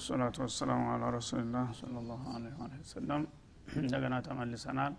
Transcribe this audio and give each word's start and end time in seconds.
ሰላቱ 0.00 0.36
ወሰላሙ 0.44 0.82
አላ 0.92 1.04
ረሱሊላህ 1.14 1.66
ሰለላሁ 1.78 2.20
ዐለይሂ 2.32 2.54
ወሰለም 2.82 3.22
እንደገና 3.78 4.14
ተመልሰናል። 4.26 4.92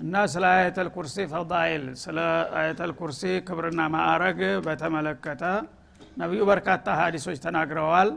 እና 0.00 0.14
ስለ 0.32 0.44
አየተል 0.52 0.88
ኩርሲ 0.94 1.16
ፈዳይል 1.32 1.84
ስለ 2.02 2.18
አየተል 2.60 2.92
ኩርሲ 3.00 3.22
ክብርና 3.48 3.80
ማዕረግ 3.94 4.38
በተመለከተ 4.66 5.42
ነቢዩ 6.16 6.42
በርካታ 6.50 6.86
ሀዲሶች 7.00 7.38
ተናግረዋል። 7.44 8.10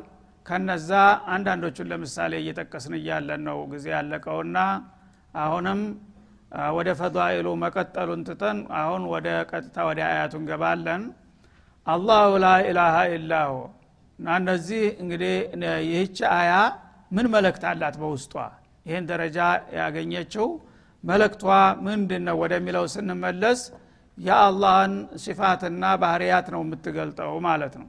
ከነዛ 0.46 0.92
አንዳንዶቹን 1.34 1.90
ለምሳሌ 1.92 2.34
እየጠቀስን 2.42 2.96
እያለን 3.00 3.44
ነው 3.50 3.60
ጊዜ 3.74 3.86
ያለቀውና 3.96 4.58
አሁንም 5.38 5.82
ወደ 6.78 6.90
ፈዳኢሉ 7.00 7.48
መቀጠሉን 7.62 8.24
ትተን 8.28 8.58
አሁን 8.82 9.04
ወደ 9.14 9.28
ቀጥታ 9.52 9.78
ወደ 9.90 10.00
አያቱ 10.10 10.34
እንገባለን። 10.42 11.04
አላሁ 11.88 12.32
ላ 12.44 12.50
ኢላሃ 12.68 12.98
ኢላሁ 13.16 13.54
እና 14.24 14.34
እነዚህ 14.40 14.84
እንግዲህ 15.02 15.34
ይህች 15.88 16.18
አያ 16.34 16.52
ምን 17.12 17.26
መለክት 17.34 17.64
አላት 17.70 17.96
በውስጧ? 18.02 18.34
ይህን 18.86 19.06
ደረጃ 19.10 19.38
ያገኘችው 19.78 20.46
መለክቷ 21.04 21.44
ምንድን 21.86 22.24
ነው 22.28 22.36
ወደሚለው 22.42 22.86
ስንመለስ 22.94 23.62
የአላህን 24.18 24.94
ሲፋትና 25.24 25.84
ባህርያት 26.02 26.48
ነው 26.54 26.62
የምትገልጠው 26.66 27.34
ማለት 27.48 27.74
ነው። 27.82 27.88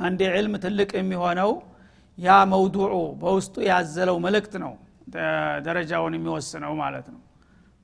አንድ 0.00 0.20
ዕልም 0.32 0.54
ትልቅ 0.64 0.90
የሚሆነው 0.98 1.52
ያ 2.18 2.36
መውዱዑ 2.52 2.92
በውስጡ 3.22 3.54
ያዘለው 3.70 4.18
መልእክት 4.26 4.54
ነው 4.64 4.74
ደረጃውን 5.66 6.16
የሚወስነው 6.18 6.74
ማለት 6.82 7.08
ነው። 7.14 7.20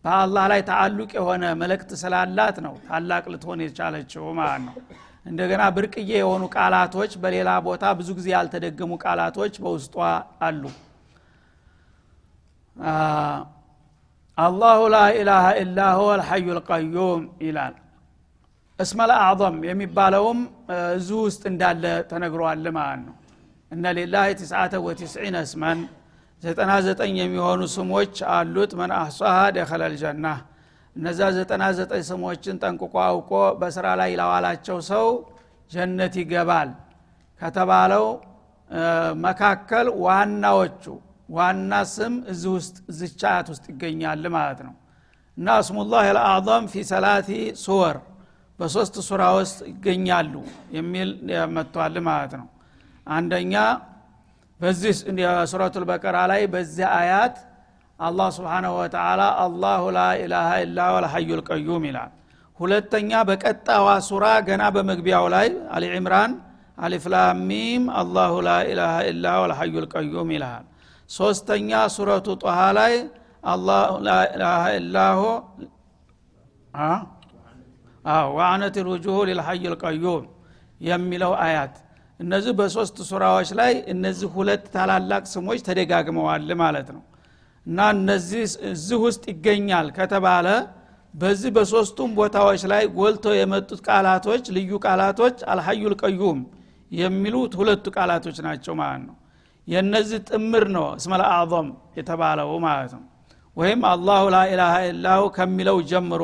በአላህ 0.04 0.44
ላይ 0.52 0.60
ተአሉቅ 0.68 1.10
የሆነ 1.18 1.44
መልእክት 1.60 1.90
ስላላት 2.02 2.58
ነው 2.66 2.76
ታላቅ 2.88 3.24
ልትሆን 3.32 3.62
የቻለችው 3.66 4.24
ማለት 4.40 4.62
ነው 4.68 4.76
እንደገና 5.26 5.62
ብርቅዬ 5.74 6.10
የሆኑ 6.14 6.42
ቃላቶች 6.54 7.12
በሌላ 7.22 7.50
ቦታ 7.66 7.84
ብዙ 7.98 8.08
ጊዜ 8.18 8.28
ያልተደገሙ 8.34 8.92
ቃላቶች 9.04 9.54
በውስጧ 9.62 9.94
አሉ። 10.46 10.62
አላሁ 14.38 14.80
ላ 14.94 14.98
ኢላሃ 15.16 15.46
ኢላ 15.62 15.78
ሁወ 15.98 16.10
አልሐዩ 16.14 16.46
ልቀዩም 16.58 17.22
ይላል። 17.46 17.74
እስመ 18.78 19.00
ልአዕظም 19.10 19.56
የሚባለውም 19.68 20.38
እዙ 20.96 21.08
ውስጥ 21.26 21.42
እንዳለ 21.50 21.82
ተነግሯል 22.10 22.64
ማለት 22.76 23.02
ነው። 23.06 23.16
እነ 23.70 23.84
ሊላህ 23.98 24.24
ትስዓተ 24.40 24.74
ወትስዒን 24.86 25.36
እስመን 25.42 25.78
ዘጠና 26.42 26.72
ዘጠኝ 26.86 27.14
የሚሆኑ 27.22 27.60
ስሞች 27.74 28.14
አሉት። 28.34 28.72
መን 28.80 28.92
አህሷሃ 28.98 29.36
ደኸለ 29.56 29.82
ልጀና 29.92 30.26
እነዛ 30.96 31.20
ዘጠና 31.36 31.64
ዘጠኝ 31.78 32.02
ስሞችን 32.08 32.56
ጠንቅቆ 32.62 32.94
አውቆ 33.04 33.30
በስራ 33.60 33.86
ላይ 34.00 34.10
ለዋላቸው 34.20 34.78
ሰው 34.90 35.06
ጀነት 35.70 36.14
ይገባል 36.22 36.70
ከተባለው 37.40 38.06
መካከል 39.24 39.86
ዋናዎቹ 40.04 40.84
ዋና 41.36 41.72
ስም 41.92 42.14
እዚህ 42.32 42.50
ውስጥ 42.56 42.76
እዚች 42.92 43.20
አያት 43.30 43.46
ውስጥ 43.52 43.64
ይገኛል 43.72 44.24
ማለት 44.36 44.60
ነው። 44.66 44.74
እና 45.36 45.48
እስሙላህ 45.62 46.06
ልአዕظም 46.16 46.64
ፊ 46.72 46.82
ሰላቲ 46.90 47.28
ሱወር 47.62 47.98
በሶስት 48.58 48.94
ሱራ 49.06 49.22
ውስጥ 49.38 49.58
ይገኛሉ 49.70 50.34
የሚል 50.76 51.10
መጥቷል 51.56 51.94
ማለት 52.08 52.32
ነው። 52.40 52.48
አንደኛ 53.10 53.54
በዚህ 54.60 54.92
ሱረቱ 55.52 55.74
ልበቀራ 55.82 56.18
ላይ 56.32 56.42
በዚህ 56.52 56.86
አያት 56.98 57.36
አላህ 58.02 58.28
ስብሓናሁ 58.36 58.72
ወተላ 58.78 59.22
አላሁ 59.42 59.82
ላ 59.96 60.02
ኢላሃ 60.20 60.48
ኢላ 60.62 60.78
ወልሐዩ 60.94 61.28
ልቀዩም 61.40 61.82
ይላል። 61.88 62.10
ሁለተኛ 62.60 63.10
በቀጣዋ 63.28 63.86
ሱራ 64.08 64.24
ገና 64.48 64.62
በመግቢያው 64.74 65.26
ላይ 65.34 65.46
አሊ 65.74 65.84
ዕምራን 65.98 66.32
አሊፍላሚም 66.78 67.84
አላሁ 68.00 68.32
ላ 68.46 68.52
ኢላሃ 68.70 68.94
ኢላ 69.10 69.26
ወልሐዩ 69.42 69.74
ልቀዩም 69.84 70.30
ይልሃል 70.34 70.64
ሶስተኛ 71.10 71.70
ሱረቱ 71.96 72.26
ጦሃ 72.42 72.58
ላይ 72.78 72.94
አላሁ 73.44 73.92
ላ 74.06 74.18
ኢላሃ 74.28 74.64
ኢላሁ 74.78 75.20
ወአነት 78.36 78.76
ልውጁሁ 78.86 79.16
ሊልሐይ 79.28 79.64
ልቀዩም 79.74 80.24
የሚለው 80.80 81.32
አያት። 81.44 81.74
እነዚህ 82.20 82.52
በሶስት 82.58 82.96
ሱራዎች 83.08 83.50
ላይ 83.60 83.72
እነዚህ 83.92 84.28
ሁለት 84.34 84.64
ታላላቅ 84.74 85.22
ስሞች 85.32 85.60
ተደጋግመዋል 85.68 86.50
ማለት 86.62 86.88
ነው 86.96 87.02
እና 87.66 87.78
እነዚህ 87.94 88.42
እዚህ 88.70 88.98
ውስጥ 89.04 89.22
ይገኛል 89.32 89.88
ከተባለ 89.98 90.46
በዚህ 91.14 91.50
በሶስቱም 91.56 92.10
ቦታዎች 92.18 92.62
ላይ 92.72 92.84
ጎልቶ 92.96 93.34
የመጡት 93.36 93.80
ቃላቶች 93.88 94.44
ልዩ 94.56 94.72
ቃላቶች 94.86 95.36
አልሀዩል 95.52 95.94
ቀዩም 96.02 96.38
የሚሉት 96.90 97.52
ሁለቱ 97.60 97.84
ቃላቶች 97.96 98.38
ናቸው 98.46 98.74
ማለት 98.80 99.02
ነው። 99.08 99.16
የእነዚህ 99.68 100.20
ጥምር 100.28 100.64
ነው 100.76 100.86
እስመል 100.98 101.22
አዕظም 101.28 101.68
የተባለው 101.98 102.50
ማለት 102.64 102.92
ነው። 102.96 103.04
ወይም 103.56 103.80
አላሁ 103.90 104.22
ላኢላሃ 104.34 104.74
ኢላሁ 104.88 105.22
ከሚለው 105.36 105.78
ጀምሮ 105.90 106.22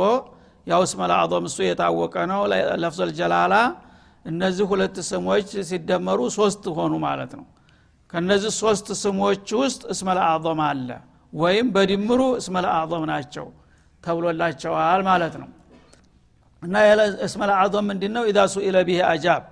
ያው 0.66 0.80
እስመል 0.86 1.12
አዕظም 1.16 1.44
እሱ 1.50 1.58
የታወቀ 1.66 2.14
ነው። 2.32 2.40
ለፍዘል 2.82 3.12
ጀላላ 3.18 3.54
እነዚህ 4.24 4.64
ሁለት 4.70 4.96
ስሞች 5.10 5.50
ሲደመሩ 5.68 6.20
ሶስት 6.38 6.64
ሆኑ 6.78 6.94
ማለት 7.04 7.32
ነው። 7.38 7.46
ከነዚህ 8.12 8.52
ሶስት 8.62 8.88
ስሞች 9.02 9.46
ውስጥ 9.60 9.82
እስመል 9.94 10.18
አዕظም 10.26 10.60
አለ። 10.66 10.88
ወይም 11.32 11.66
በድምሩ 11.74 12.20
እስመል 12.40 12.66
አዕظም 12.72 13.04
ናቸው 13.10 13.46
ተብሎላቸዋል 14.04 15.00
ማለት 15.08 15.34
ነው። 15.42 15.48
እና 16.62 16.74
እስመል 17.26 17.50
አዕظም 17.56 17.86
ምንድ 17.90 18.02
ነው 18.16 18.24
ኢዛ 18.30 18.38
ሱኢለ 18.54 18.76
ቢሄ 18.88 19.00
አጃብ። 19.10 19.42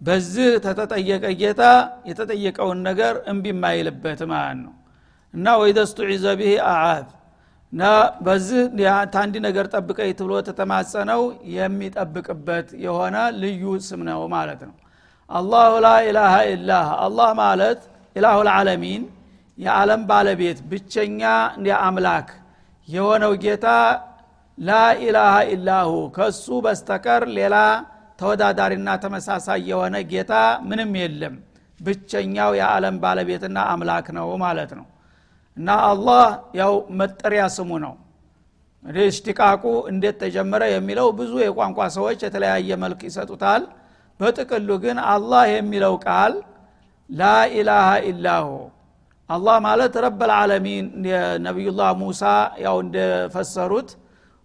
በዚህ 0.00 0.48
ተተጠየቀ 0.64 1.24
ጌታ 1.40 1.62
የተጠየቀውን 2.08 2.78
ነገር 2.88 3.14
እምቢ 3.32 3.46
የማይልበት 3.52 4.20
ማለት 4.32 4.58
ነው። 4.64 4.74
እና 5.34 5.46
ወኢዘ 5.60 5.78
ስቱዒዘ 5.90 6.26
ብሄ 6.40 6.50
አዓዝ 6.70 7.06
እና 7.72 7.82
በዚህ 8.26 8.60
ታንዲ 9.14 9.36
ነገር 9.46 9.66
ጠብቀኝ 9.72 10.10
ትብሎ 10.18 10.32
ተተማጸነው 10.48 11.22
የሚጠብቅበት 11.56 12.68
የሆነ 12.84 13.16
ልዩ 13.40 13.72
ስም 13.86 14.00
ነው 14.08 14.20
ማለት 14.34 14.60
ነው። 14.68 14.74
አላሁ 15.30 15.72
ላ 15.84 15.90
ኢላሃ 16.08 16.34
ኢላህ። 16.52 16.88
አላህ 17.06 17.30
ማለት 17.40 17.80
ኢላሁ 18.16 18.36
ልዓለሚን 18.48 19.02
የዓለም 19.58 20.02
ባለቤት 20.08 20.58
ብቸኛ 20.70 21.22
አምላክ 21.82 22.28
የሆነው 22.88 23.32
ጌታ 23.44 23.66
ላኢላሃ 24.58 25.34
ኢላሁ 25.54 25.90
ከሱ 26.16 26.46
በስተቀር 26.64 27.22
ሌላ 27.38 27.56
ተወዳዳሪና 28.18 28.90
ተመሳሳይ 29.02 29.60
የሆነ 29.70 29.96
ጌታ 30.12 30.32
ምንም 30.68 30.92
የለም። 31.00 31.34
ብቸኛው 31.80 32.50
የዓለም 32.58 32.96
ባለቤትና 33.02 33.58
አምላክ 33.72 34.06
ነው 34.18 34.28
ማለት 34.44 34.70
ነው። 34.78 34.86
እና 35.56 35.68
አላህ 35.90 36.24
ያው 36.60 36.72
መጠሪያ 37.00 37.42
ስሙ 37.56 37.70
ነው። 37.84 37.94
እሽቲቃቁ 39.04 39.62
እንዴት 39.90 40.16
ተጀመረ 40.22 40.62
የሚለው 40.72 41.08
ብዙ 41.18 41.32
የቋንቋ 41.44 41.88
ሰዎች 41.96 42.18
የተለያየ 42.26 42.70
መልክ 42.84 43.00
ይሰጡታል። 43.08 43.62
በጥቅሉ 44.20 44.68
ግን 44.84 44.98
አላህ 45.12 45.42
የሚለው 45.54 45.94
ቃል 46.06 46.34
ላኢላሃ 47.10 47.88
ኢላሁ 48.10 48.46
አላህ 49.30 49.56
ማለት 49.64 49.94
ረብ 50.04 50.20
ልዓለሚን 50.30 50.84
ነቢዩላህ 51.46 51.88
ሙሳ 52.00 52.22
ያው 52.64 52.76
እንደፈሰሩት 52.84 53.88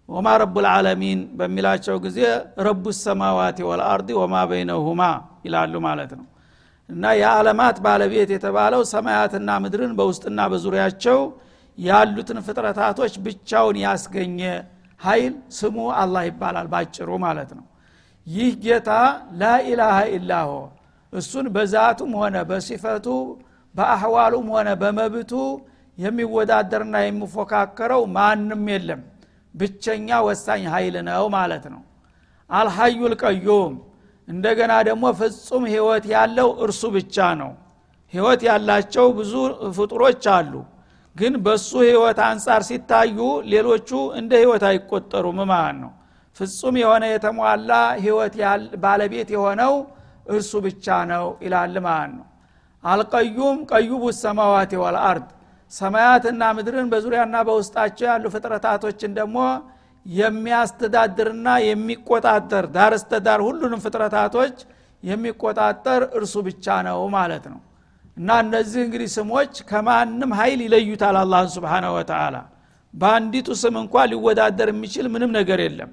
ወማ 0.08 0.28
ረቡ 0.42 0.54
ልዓለሚን 0.66 1.20
በሚላቸው 1.38 1.96
ጊዜ 2.04 2.18
ረቡ 2.66 2.84
ሰማዋት 3.00 3.58
ወልአርድ 3.68 4.08
ወማ 4.20 4.34
በይነሁማ 4.50 5.02
ይላሉ 5.46 5.74
ማለት 5.86 6.12
ነው። 6.18 6.26
እና 6.88 7.04
የዓለማት 7.20 7.76
ባለቤት 7.84 8.30
የተባለው 8.34 8.82
ሰማያትና 8.92 9.50
ምድርን 9.64 9.92
በውስጥና 9.98 10.40
በዙሪያቸው 10.52 11.20
ያሉትን 11.78 12.38
ፍጥረታቶች 12.46 13.14
ብቻውን 13.26 13.76
ያስገኘ 13.84 14.40
ኃይል 15.00 15.34
ስሙ 15.58 15.76
አላህ 16.00 16.22
ይባላል 16.28 16.66
ባጭሩ 16.72 17.10
ማለት 17.24 17.50
ነው። 17.58 17.64
ይህ 18.26 18.50
ጌታ 18.64 18.90
ላኢላሃ 19.40 19.96
ኢላሆ 20.16 20.50
እሱን 21.12 21.46
በዛቱም 21.54 22.12
ሆነ 22.20 22.36
በሲፈቱ 22.50 23.06
በአህዋሉም 23.74 24.46
ሆነ 24.54 24.68
በመብቱ 24.80 25.32
የሚወዳደርና 25.98 26.96
የሚፎካከረው 27.04 28.02
ማንም 28.16 28.62
የለም። 28.72 29.00
ብቸኛ 29.54 30.08
ወሳኝ 30.26 30.62
ኃይል 30.74 30.94
ነው 31.08 31.24
ማለት 31.36 31.64
ነው። 31.72 31.82
አልሐዩ 32.50 33.00
ልቀዩም 33.12 33.74
እንደገና 34.28 34.72
ደግሞ 34.88 35.04
ፍጹም 35.20 35.64
ህይወት 35.72 36.04
ያለው 36.14 36.48
እርሱ 36.64 36.82
ብቻ 36.96 37.16
ነው። 37.40 37.50
ህይወት 38.12 38.40
ያላቸው 38.48 39.06
ብዙ 39.18 39.32
ፍጡሮች 39.76 40.24
አሉ 40.36 40.52
ግን 41.16 41.34
በሱ 41.44 41.70
ህይወት 41.86 42.18
አንጻር 42.26 42.62
ሲታዩ 42.68 43.18
ሌሎቹ 43.52 43.90
እንደ 44.20 44.32
ህይወት 44.42 44.64
አይቆጠሩም 44.70 45.38
ማለት 45.52 45.76
ነው። 45.82 45.92
ፍጹም 46.36 46.76
የሆነ 46.82 47.04
የተሟላ 47.12 47.70
ህይወት 48.04 48.34
ባለቤት 48.84 49.30
የሆነው 49.34 49.74
እርሱ 50.28 50.52
ብቻ 50.66 50.86
ነው 51.12 51.24
ይላል 51.44 51.74
ማለት 51.86 52.12
ነው 52.18 52.26
አልቀዩም 52.84 53.58
ቀዩቡ 53.70 54.04
ሰማዋት 54.22 54.72
ወልአርድ 54.82 55.26
ሰማያትና 55.72 56.42
ምድርን 56.56 56.88
በዙሪያና 56.92 57.36
በውስጣቸው 57.48 58.06
ያሉ 58.10 58.24
ፍጥረታቶችን 58.34 59.12
ደግሞ 59.18 59.36
የሚያስተዳድርና 60.06 61.48
የሚቆጣጠር 61.66 62.64
ዳር 62.74 62.92
እስተዳር 62.98 63.40
ሁሉንም 63.46 63.82
ፍጥረታቶች 63.84 64.56
የሚቆጣጠር 65.02 66.02
እርሱ 66.18 66.34
ብቻ 66.48 66.66
ነው 66.88 66.98
ማለት 67.14 67.44
ነው። 67.52 67.60
እና 68.16 68.30
እነዚህ 68.44 68.80
እንግዲህ 68.86 69.08
ስሞች 69.16 69.52
ከማንም 69.70 70.32
ኃይል 70.40 70.60
ይለዩታል 70.66 71.16
አላህን 71.22 71.50
ስብሓነ 71.54 71.86
ወተላ 71.96 72.36
በአንዲቱ 72.94 73.48
ስም 73.62 73.74
እንኳ 73.82 74.04
ሊወዳደር 74.10 74.68
የሚችል 74.72 75.06
ምንም 75.14 75.30
ነገር 75.38 75.60
የለም። 75.64 75.90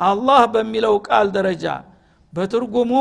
አላህ 0.00 0.40
በሚለው 0.54 0.94
ቃል 1.08 1.26
ደረጃ 1.36 1.64
በትርጉሙ 2.34 2.92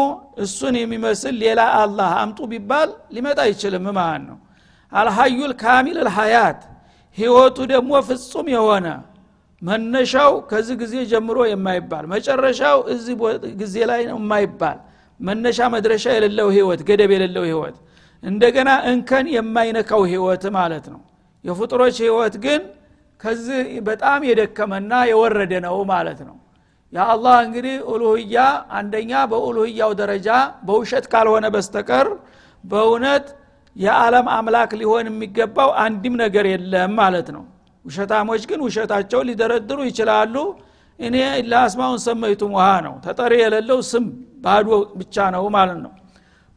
እሱን 0.43 0.75
የሚመስል 0.79 1.35
ሌላ 1.43 1.61
አላህ 1.79 2.11
አምጡ 2.21 2.39
ቢባል 2.51 2.89
ሊመጣ 3.15 3.39
አይችልም። 3.45 3.85
ማለት 3.97 4.23
ነው? 4.27 4.37
አልሀዩል 4.93 5.53
ካሚል 5.61 5.97
ልሀያት 6.07 6.59
ህይወቱ 7.17 7.57
ደግሞ 7.71 7.91
ፍጹም 8.07 8.47
የሆነ 8.55 8.87
መነሻው 9.61 10.31
ከዚህ 10.49 10.75
ጊዜ 10.81 10.93
ጀምሮ 11.11 11.37
የማይባል 11.51 12.05
መጨረሻው 12.13 12.77
እዚህ 12.93 13.15
ጊዜ 13.61 13.75
ላይ 13.89 14.01
የማይባል 14.09 14.77
መነሻ 15.19 15.59
መድረሻ 15.75 16.05
የሌለው 16.15 16.47
ህይወት 16.55 16.81
ገደብ 16.87 17.11
የሌለው 17.15 17.43
ህይወት 17.49 17.75
እንደገና 18.23 18.69
እንከን 18.91 19.25
የማይነካው 19.35 20.01
ህይወት 20.11 20.43
ማለት 20.57 20.85
ነው። 20.93 21.01
የፍጡሮች 21.45 21.95
ህይወት 22.05 22.35
ግን 22.45 22.61
ከዚህ 23.21 23.59
በጣም 23.87 24.21
የደከመና 24.29 24.93
የወረደ 25.11 25.53
ነው 25.65 25.75
ማለት 25.91 26.19
ነው 26.27 26.35
የአላህ 26.93 27.35
እንግዲህ 27.45 27.75
ኡሉህያ 27.91 28.37
አንደኛ 28.77 29.11
በኡሉህያው 29.31 29.91
ደረጃ 30.01 30.27
በውሸት 30.67 31.05
ካልሆነ 31.13 31.45
በስተቀር 31.55 32.07
በእውነት 32.63 33.25
የዓለም 33.75 34.27
አምላክ 34.35 34.71
ሊሆን 34.81 35.07
የሚገባው 35.09 35.69
አንድም 35.83 36.15
ነገር 36.23 36.45
የለም 36.51 36.91
ማለት 36.99 37.27
ነው። 37.35 37.43
ውሸታሞች 37.85 38.43
ግን 38.49 38.59
ውሸታቸው 38.65 39.21
ሊደረድሩ 39.29 39.79
ይችላሉ። 39.89 40.35
እኔ 40.99 41.15
ለአስማውን 41.49 41.99
ሰመይቱም 42.05 42.53
ውሃ 42.57 42.67
ነው። 42.85 42.93
ተጠሪ 43.05 43.33
የሌለው 43.41 43.79
ስም 43.89 44.05
ባዶ 44.43 44.69
ብቻ 44.99 45.25
ነው 45.35 45.45
ማለት 45.55 45.79
ነው። 45.85 45.91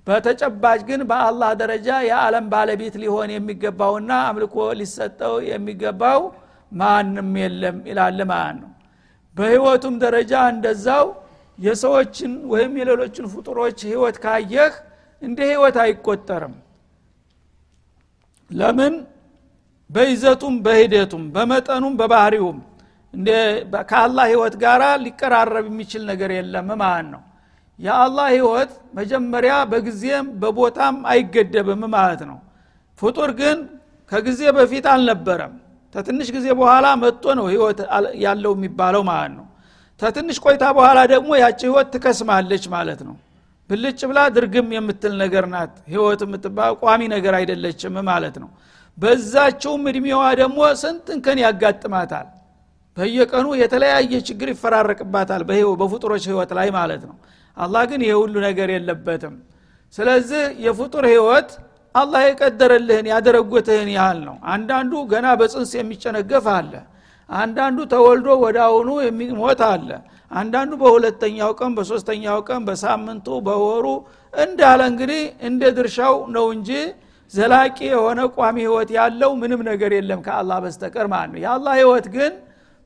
በተጨባጭ 0.07 0.81
ግን 0.89 1.01
በአላህ 1.11 1.51
ደረጃ 1.63 1.89
የዓለም 2.09 2.45
ባለቤት 2.53 2.95
ሊሆን 3.03 3.31
የሚገባውና 3.35 4.13
አምልኮ 4.29 4.57
ሊሰጠው 4.81 5.35
የሚገባው 5.51 6.21
ማንም 6.73 7.31
የለም 7.43 7.77
ይላል 7.91 8.21
ማለት 8.31 8.57
ነው 8.63 8.71
በህይወቱም 9.37 9.95
ደረጃ 10.03 10.33
እንደዛው 10.53 11.07
የሰዎችን 11.59 12.33
ወይም 12.53 12.73
የሌሎችን 12.81 13.27
ፍጡሮች 13.33 13.79
ህይወት 13.89 14.17
ካየህ 14.25 14.73
እንደ 15.23 15.39
ህይወት 15.51 15.77
አይቆጠርም። 15.85 16.55
ለምን? 18.51 18.95
በይዘቱም 19.91 20.55
በሂደቱም 20.65 21.25
በመጠኑም 21.35 21.95
በባህሪውም 22.01 22.59
ከአላህ 23.91 24.25
ህይወት 24.31 24.55
ጋር 24.63 24.83
ሊቀራረብ 25.05 25.67
የሚችል 25.71 26.03
ነገር 26.11 26.31
የለም 26.37 26.69
ማለት 26.81 27.07
ነው። 27.15 27.23
የአላህ 27.79 28.27
ህይወት 28.35 28.71
መጀመሪያ 28.95 29.55
በጊዜም 29.71 30.27
በቦታም 30.43 30.97
አይገደብም 31.13 31.83
ማለት 31.95 32.23
ነው። 32.31 32.39
ፍጡር 32.99 33.31
ግን 33.41 33.59
ከጊዜ 34.13 34.43
በፊት 34.57 34.87
አልነበረም 34.93 35.55
ተትንሽ 35.97 36.29
ጊዜ 36.35 36.47
በኋላ 36.59 36.87
መጥቶ 37.03 37.25
ነው 37.39 37.47
ህይወት 37.53 37.79
ያለው 38.25 38.53
የሚባለው 38.57 39.03
ማለት 39.11 39.33
ነው። 39.39 39.47
ተትንሽ 40.03 40.37
ቆይታ 40.45 40.65
በኋላ 40.79 40.99
ደግሞ 41.13 41.31
ያቺ 41.43 41.61
ህይወት 41.67 41.89
ትከስማለች 41.95 42.65
ማለት 42.75 43.01
ነው። 43.09 43.15
ብልጭ 43.71 44.01
ብላ 44.11 44.21
ድርግም 44.35 44.69
የምትል 44.77 45.15
ነገር 45.23 45.45
ናት። 45.53 45.73
ህይወት 45.93 46.21
የምትባል 46.27 46.73
ቋሚ 46.83 47.01
ነገር 47.15 47.35
አይደለችም 47.39 47.95
ማለት 48.11 48.37
ነው። 48.43 48.51
በዛችውም 48.99 49.83
እድሜዋ 49.91 50.21
ደግሞ 50.41 50.59
ስንት 50.83 51.07
እንከን 51.15 51.39
ያጋጥማታል። 51.45 52.29
በየቀኑ 52.97 53.47
የተለያየ 53.63 54.13
ችግር 54.29 54.49
ይፈራረቅባታል 54.53 55.43
በፍጡሮች 55.81 56.25
ህይወት 56.31 56.53
ላይ 56.59 56.69
ማለት 56.79 57.03
ነው። 57.11 57.17
አላህ 57.57 57.83
ግን 57.91 58.01
ይሄ 58.07 58.13
ሁሉ 58.21 58.35
ነገር 58.49 58.69
የለበትም። 58.75 59.35
ስለዚህ 59.95 60.45
የፍጡር 60.67 61.05
ህይወት 61.13 61.51
አላህ 61.97 62.21
የቀደረልህን 62.27 63.07
ያደረጎትህን 63.13 63.91
ያህል 63.95 64.19
ነው። 64.27 64.37
አንዳንዱ 64.53 64.93
ገና 65.13 65.27
በጽንስ 65.41 65.71
የሚጨነገፍ 65.79 66.47
አለ። 66.55 66.73
አንዳንዱ 67.31 67.79
ተወልዶ 67.93 68.29
ወደ 68.45 68.59
አሁኑ 68.67 68.89
የሚሞት 69.05 69.61
አለ። 69.69 69.89
አንዳንዱ 70.31 70.73
በሁለተኛው 70.83 71.51
ቀን 71.59 71.73
በሶስተኛው 71.79 72.39
ቀን 72.49 72.63
በሳምንቱ 72.69 73.27
በወሩ 73.47 73.87
እንዳለ 74.35 74.81
እንግዲህ 74.93 75.21
እንደ 75.49 75.63
ድርሻው 75.77 76.17
ነው 76.37 76.47
እንጂ 76.55 76.71
ዘላቂ 77.33 77.79
የሆነ 77.91 78.21
ቋሚ 78.37 78.57
ህይወት 78.65 78.91
ያለው 78.97 79.31
ምንም 79.41 79.61
ነገር 79.71 79.93
የለም 79.97 80.21
ከአላህ 80.27 80.59
በስተቀር 80.65 81.07
ማለት 81.13 81.31
ነው። 81.33 81.41
የአላህ 81.45 81.75
ህይወት 81.81 82.07
ግን 82.17 82.33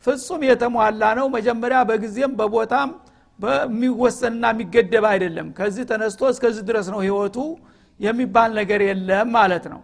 ፍጹም 0.04 0.42
የተሟላ 0.48 1.02
ነው። 1.18 1.26
መጀመሪያ 1.36 1.78
በጊዜም 1.90 2.32
በቦታም 2.38 2.90
በሚወሰንና 3.38 4.44
የሚገደብ 4.52 5.04
አይደለም። 5.10 5.48
ከዚህ 5.58 5.84
ተነስቶ 5.90 6.22
እስከዚህ 6.32 6.62
ድረስ 6.70 6.86
ነው 6.94 7.00
ህይወቱ 7.06 7.36
የሚባል 8.00 8.50
ነገር 8.58 8.80
የለም 8.88 9.28
ማለት 9.36 9.64
ነው። 9.72 9.80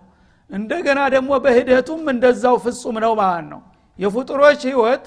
እንደገና 0.50 1.00
ደግሞ 1.14 1.30
በሂደቱም 1.44 2.02
እንደዛው 2.12 2.56
ፍጹም 2.64 2.96
ነው 3.04 3.12
ማለት 3.20 3.46
ነው። 3.52 3.60
የፍጡሮች 3.98 4.60
ህይወት 4.70 5.04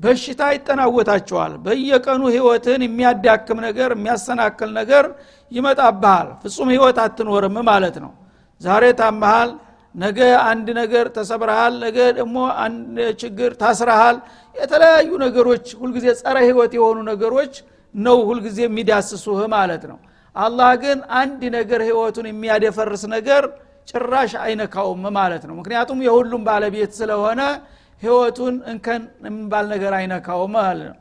በሽታ 0.00 0.42
ይጠናወታቸዋል። 0.54 1.52
በየቀኑ 1.64 2.22
ህይወትን 2.34 2.80
የሚያዳክም 2.86 3.58
ነገር 3.66 3.90
የሚያሰናክል 3.96 4.70
ነገር 4.80 5.04
ይመጣብሃል። 5.52 6.28
ፍጹም 6.42 6.68
ህይወት 6.74 6.98
አትኖርም 7.04 7.56
ማለት 7.70 7.96
ነው። 8.04 8.12
ዛሬ 8.60 8.84
ታመሃል 9.00 9.50
ነገ 9.94 10.18
አንድ 10.44 10.66
ነገር 10.80 11.06
ተሰብረሃል 11.16 11.74
ነገ 11.84 11.98
ደግሞ 12.18 12.36
አንድ 12.64 12.96
ችግር 13.22 13.50
ታስረሃል። 13.62 14.16
የተለያዩ 14.54 15.10
ነገሮች 15.24 15.66
ሁልጊዜ 15.80 16.06
ጸረ 16.20 16.36
ህይወት 16.46 16.72
የሆኑ 16.78 16.98
ነገሮች 17.10 17.54
ነው 17.94 18.18
ሁልጊዜ 18.28 18.58
የሚዳስሱህ 18.64 19.40
ማለት 19.54 19.82
ነው 19.90 19.98
አላህ 20.36 20.70
ግን 20.82 20.98
አንድ 21.14 21.40
ነገር 21.56 21.80
ህይወቱን 21.88 22.26
የሚያደፈርስ 22.30 23.02
ነገር 23.14 23.42
ጭራሽ 23.88 24.32
አይነካውም 24.44 25.02
ማለት 25.16 25.42
ነው። 25.48 25.54
ምክንያቱም 25.60 25.98
የሁሉም 26.06 26.42
ባለቤት 26.48 26.92
ስለሆነ 27.00 27.40
ህይወቱን 28.02 28.54
እንከን 28.72 29.02
የሚባል 29.26 29.64
ነገር 29.74 29.92
አይነካውም 29.98 30.52
ማለት 30.58 30.84
ነው። 30.88 30.98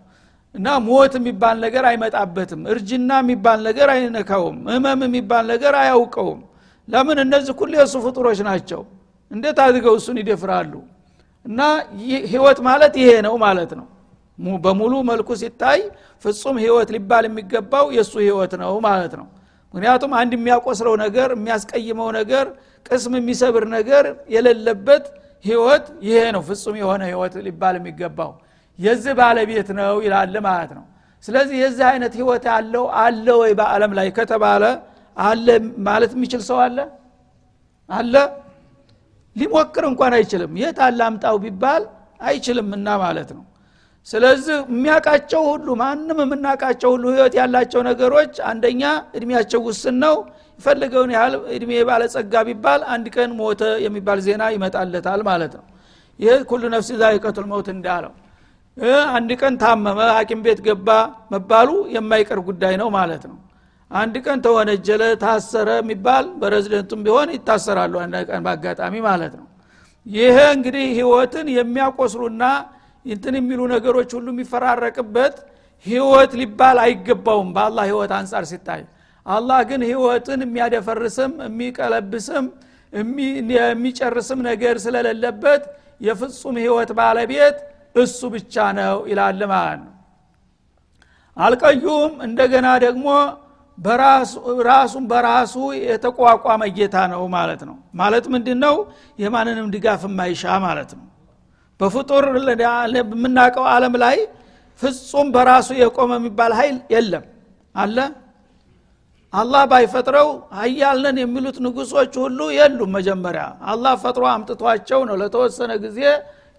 እና 0.55 0.67
ሞት 0.87 1.13
የሚባል 1.19 1.57
ነገር 1.65 1.83
አይመጣበትም 1.89 2.61
እርጅና 2.71 3.11
የሚባል 3.23 3.59
ነገር 3.67 3.89
አይነካውም 3.93 4.57
ህመም 4.71 5.01
የሚባል 5.07 5.45
ነገር 5.53 5.73
አያውቀውም። 5.81 6.39
ለምን? 6.87 7.17
እነዚህ 7.25 7.53
ሁሉ 7.59 7.71
የእሱ 7.79 7.95
ፍጡሮች 8.05 8.39
ናቸው። 8.49 8.81
እንዴት 9.31 9.57
አድርገው 9.65 9.93
እሱን 9.99 10.17
ይደፍራሉ? 10.21 10.73
እና 11.45 11.59
ህይወት 12.31 12.59
ማለት 12.67 12.93
ይሄ 13.01 13.11
ነው 13.27 13.35
ማለት 13.45 13.71
ነው 13.79 13.85
በሙሉ 14.59 14.93
መልኩ 15.09 15.29
ሲታይ 15.41 15.79
ፍጹም 16.25 16.55
ህይወት 16.63 16.89
ሊባል 16.95 17.23
የሚገባው 17.27 17.85
የእሱ 17.95 18.13
ህይወት 18.23 18.53
ነው 18.61 18.73
ማለት 18.87 19.13
ነው። 19.19 19.27
ምክንያቱም 19.73 20.11
አንድ 20.19 20.31
የሚያቆስለው 20.37 20.93
ነገር 21.03 21.29
የሚያስቀይመው 21.35 22.07
ነገር 22.19 22.45
ቅስም 22.85 23.13
የሚሰብር 23.19 23.65
ነገር 23.75 24.05
የሌለበት 24.33 25.05
ህይወት 25.45 25.85
ይሄ 26.07 26.17
ነው። 26.35 26.41
ፍጹም 26.49 26.75
የሆነ 26.81 27.01
ህይወት 27.11 27.35
ሊባል 27.45 27.75
የሚገባው 27.79 28.31
የዚህ 28.79 29.13
ባለቤት 29.19 29.69
ነው 29.79 29.95
ይላል 30.05 30.35
ማለት 30.47 30.71
ነው። 30.77 30.85
ስለዚህ 31.23 31.55
የዚህ 31.63 31.85
አይነት 31.91 32.13
ህይወት 32.19 32.43
ያለው 32.51 32.85
አለ 33.01 33.27
ወይ 33.41 33.51
በአለም 33.59 33.91
ላይ 33.99 34.07
ከተባለ 34.17 34.63
አለ 35.17 35.47
ማለት 35.87 36.11
የሚችል 36.15 36.41
ሰው 36.49 36.57
አለ? 36.65 36.77
አለ? 37.89 38.13
ሊሞክር 39.35 39.83
እንኳን 39.89 40.13
አይችልም። 40.17 40.51
የት 40.61 40.77
አለ 40.85 40.99
አምጣው 41.07 41.35
ቢባል 41.43 41.83
አይችልምና 42.21 42.87
ማለት 43.03 43.29
ነው 43.37 43.43
ስለዚህ 44.07 44.55
የሚያውቃቸው 44.67 45.41
ሁሉ 45.49 45.67
ማንም 45.81 46.19
የምናውቃቸው 46.23 46.89
ሁሉ 46.95 47.05
ህይወት 47.13 47.33
ያላቸው 47.39 47.81
ነገሮች 47.89 48.33
አንደኛ 48.51 48.83
እድሜያቸው 49.17 49.61
ውስን 49.67 49.97
ነው። 50.03 50.15
የፈለገውን 50.59 51.11
ያህል 51.15 51.33
እድሜ 51.55 51.71
ባለጸጋ 51.89 52.33
ቢባል 52.47 52.81
አንድ 52.93 53.05
ቀን 53.15 53.29
ሞተ 53.37 53.61
የሚባል 53.83 54.19
ዜና 54.25 54.43
ይመጣለታል 54.55 55.21
ማለት 55.29 55.53
ነው። 55.59 55.65
ይህ 56.19 56.41
ኩሉ 56.49 56.63
ነፍስ 56.73 56.89
ዛይቀቱል 57.01 57.45
መውት 57.51 57.69
እንዳለው 57.75 58.11
አንድ 59.15 59.31
ቀን 59.41 59.53
ታመመ 59.61 59.99
ሀኪም 60.17 60.41
ቤት 60.45 60.59
ገባ 60.67 60.89
መባሉ 61.33 61.69
የማይቀር 61.95 62.39
ጉዳይ 62.47 62.75
ነው 62.81 62.89
ማለት 62.97 63.23
ነው። 63.31 63.37
አንድ 63.91 64.15
ቀን 64.25 64.37
ተወነጀለ 64.45 65.03
ታሰረ 65.23 65.69
የሚባል 65.79 66.25
በሬዚደንቱም 66.41 66.99
ቢሆን 67.05 67.29
ይታሰራሉ 67.35 67.93
አንድ 68.03 68.15
ቀን 68.29 68.43
በአጋጣሚ 68.45 68.93
ማለት 69.07 69.33
ነው። 69.39 69.47
ይሄ 70.05 70.37
እንግዲህ 70.55 70.85
ህይወትን 70.99 71.47
የሚያቆስሉና 71.57 72.43
እንትን 73.05 73.35
የሚሉ 73.39 73.61
ነገሮች 73.73 74.09
ሁሉ 74.17 74.27
የሚፈራረቅበት 74.33 75.35
ህይወት 75.85 76.31
ሊባል 76.39 76.77
አይገባውም። 76.83 77.49
በአላህ 77.55 77.85
ህይወት 77.89 78.11
አንጻር 78.17 78.43
ሲታይ 78.51 78.81
አላህ 79.25 79.59
ግን 79.69 79.81
ህይወትን 79.89 80.39
የሚያደፈርስም 80.45 81.31
የሚቀለብስም 81.47 82.45
የሚጨርስም 82.93 84.39
ነገር 84.49 84.75
ስለሌለበት 84.85 85.63
የፍጹም 86.01 86.55
ህይወት 86.63 86.91
ባለቤት 86.99 87.57
እሱ 87.95 88.19
ብቻ 88.35 88.55
ነው 88.79 88.97
ይላል 89.11 89.41
ማለት 89.53 89.79
ነው። 89.81 89.93
አልቀዩም 91.37 92.11
እንደገና 92.25 92.67
ደግሞ 92.85 93.07
ራሱን 94.67 95.03
በራሱ 95.11 95.53
የተቋቋመ 95.83 96.61
ጌታ 96.77 96.95
ነው 97.13 97.23
ማለት 97.35 97.61
ነው። 97.69 97.77
ማለት 97.95 98.25
ምንድን 98.33 98.59
ነው 98.65 98.75
የማንንም 99.19 99.69
ድጋፍ 99.75 100.03
የማይሻ 100.09 100.43
ማለት 100.65 100.91
ነው 100.97 101.05
በፍጡር 101.81 102.25
በምናውቀው 103.11 103.65
አለም 103.73 103.95
ላይ 104.03 104.17
ፍጹም 104.81 105.27
በራሱ 105.33 105.69
የቆመ 105.79 106.11
የሚባል 106.19 106.51
ኃይል 106.59 106.77
የለም። 106.93 107.23
አለ? 107.75 107.97
አላህ 109.33 109.63
ባይፈጥረው 109.71 110.29
ሀያልነን 110.59 111.17
የሚሉት 111.21 111.57
ንጉሶች 111.65 112.13
ሁሉ 112.23 112.39
የሉም 112.55 112.89
መጀመሪያ። 112.97 113.43
አላህ 113.71 113.93
ፈጥሮ 114.03 114.23
አምጥቷቸው 114.31 115.01
ነው 115.09 115.15
ለተወሰነ 115.21 115.71
ጊዜ 115.83 115.99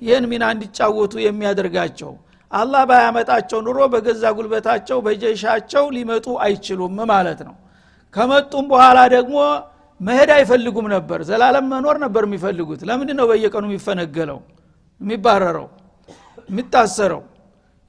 ይህን 0.03 0.25
ሚና 0.31 0.45
እንዲጫወቱ 0.55 1.13
የሚያደርጋቸው። 1.25 2.13
አላህ 2.53 2.83
ባያመጣቸው 2.89 3.59
ኑሮ 3.67 3.79
በገዛ 3.93 4.25
ጉልበታቸው 4.39 4.99
በጀሻቸው 5.07 5.85
ሊመጡ 5.97 6.27
አይችሉም 6.47 6.97
ማለት 7.13 7.41
ነው። 7.49 7.55
ከመጡም 8.15 8.65
በኋላ 8.73 8.99
ደግሞ 9.15 9.37
መሄድ 10.01 10.31
አይፈልጉም 10.37 10.87
ነበር። 10.95 11.21
ዘላለም 11.29 11.67
መኖር 11.73 11.97
ነበር 12.05 12.23
የሚፈልጉት። 12.29 12.81
ለምንድ 12.89 13.11
ነው 13.19 13.27
በየቀኑ 13.31 13.65
የሚፈነገለው 13.71 14.39
የሚባረረው 15.03 15.67
የሚታሰረው 16.49 17.23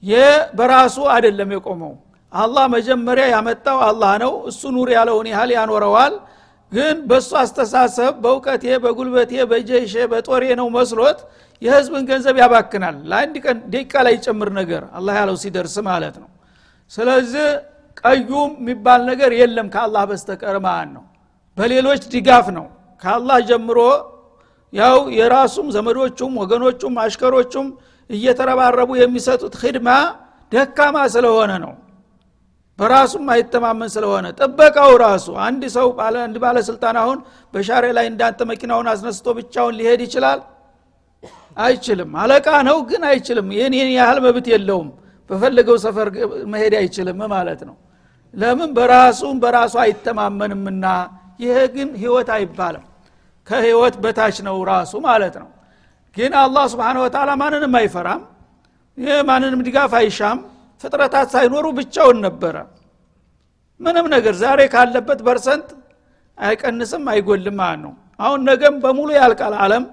ይህ 0.04 0.28
በራሱ 0.58 0.98
አይደለም 1.14 1.50
የቆመው። 1.56 1.94
አላህ 2.34 2.66
መጀመሪያ 2.76 3.26
ያመጣው 3.34 3.80
አላህ 3.88 4.14
ነው። 4.24 4.34
እሱ 4.50 4.62
ኑር 4.76 4.90
ያለውን 4.96 5.28
ያህል 5.32 5.52
ያኖረዋል። 5.58 6.14
ግን 6.72 6.96
በእሱ 7.10 7.32
አስተሳሰብ 7.42 8.14
በእውቀቴ 8.24 8.64
በጉልበቴ 8.84 9.34
በጀሼ 9.52 9.94
በጦሬ 10.12 10.44
ነው 10.60 10.68
መስሎት 10.76 11.20
የህዝብን 11.62 12.04
ገንዘብ 12.10 12.36
ያባክናል። 12.42 12.96
ለአንድ 13.10 13.36
ቀን 13.46 13.58
ደቂቃ 13.74 13.94
ላይ 14.08 14.16
ጨምር 14.26 14.50
ነገር 14.60 14.84
አላህ 14.98 15.14
ያለው 15.20 15.36
ሲደርስ 15.44 15.76
ማለት 15.90 16.16
ነው። 16.24 16.30
ስለዚህ 16.92 17.46
ቀዩም 18.04 18.52
የሚባል 18.62 19.02
ነገር 19.12 19.32
የለም 19.40 19.68
ከአላህ 19.74 20.04
በስተቀር 20.10 20.58
ማለት 20.66 20.90
ነው። 20.98 21.04
በሌሎች 21.58 22.02
ድጋፍ 22.14 22.48
ነው። 22.58 22.66
ከአላህ 23.02 23.38
ጀምሮ 23.50 23.80
ያው 24.74 24.98
የራሱም 25.18 25.68
ዘመዶቹም 25.76 26.34
ወገኖቹም 26.42 26.94
አሽከሮቹም 27.04 27.68
እየተረባረቡ 28.10 28.90
የሚሰጡት 29.00 29.54
ክድማ 29.62 29.90
ደካማ 30.52 30.96
ስለሆነ 31.14 31.52
ነው። 31.64 31.74
በራሱም 32.80 33.26
አይተማመን 33.34 33.90
ስለሆነ 33.96 34.26
ጥበቃው 34.40 34.92
ራሱ 35.04 35.28
አንድ 35.48 35.64
ሰው 35.76 35.88
አንድ 36.22 36.36
ባለስልጣን 36.44 36.96
አሁን 37.02 37.18
በሻሬ 37.54 37.86
ላይ 37.98 38.06
እንዳንተ 38.12 38.40
መኪናውን 38.52 38.88
አስነስቶ 38.94 39.28
ብቻውን 39.40 39.76
ሊሄድ 39.80 40.02
ይችላል? 40.06 40.40
አይችልም። 41.58 42.12
አለቃ 42.22 42.48
ነው 42.68 42.78
ግን 42.90 43.04
አይችልም። 43.10 43.48
ይህን 43.56 43.74
ይህን 43.78 43.92
ያህል 43.98 44.20
መብት 44.26 44.48
የለውም። 44.54 44.88
በፈለገው 45.30 45.78
ሰፈር 45.86 46.08
መሄድ 46.54 46.74
አይችልም 46.80 47.20
ማለት 47.36 47.62
ነው። 47.70 47.76
ለምን? 48.34 48.70
በራሱም 48.78 49.36
በራሱ 49.44 49.74
አይተማመንምና 49.84 50.86
ይሄ 51.40 51.58
ግን 51.76 51.90
ህይወት 52.02 52.30
አይባልም 52.36 52.84
ከህይወት 53.48 53.96
በታች 54.04 54.38
ነው 54.48 54.56
ራሱ 54.70 54.94
ማለት 55.06 55.36
ነው። 55.42 55.50
ግን 56.16 56.32
አላህ 56.42 56.64
ስብን 56.72 56.98
ወተላ 57.04 57.30
ማንንም 57.42 57.74
አይፈራም። 57.80 58.22
ይህ 58.98 59.20
ማንንም 59.30 59.62
ድጋፍ 59.68 59.94
አይሻም። 60.00 60.40
ፍጥረታት 60.82 61.28
ሳይኖሩ 61.34 61.66
ብቻውን 61.78 62.18
ነበረ። 62.26 62.56
ምንም 63.80 64.06
ነገር 64.16 64.34
ዛሬ 64.42 64.60
ካለበት 64.74 65.20
percent 65.28 65.68
አይቀንስም 66.38 67.04
አይጎልም 67.14 67.56
ማለት 67.62 67.82
ነው። 67.86 67.94
አሁን 68.20 68.40
ነገም 68.50 68.76
በሙሉ 68.84 69.10
ያልቃል። 69.18 69.54
አለም 69.64 69.84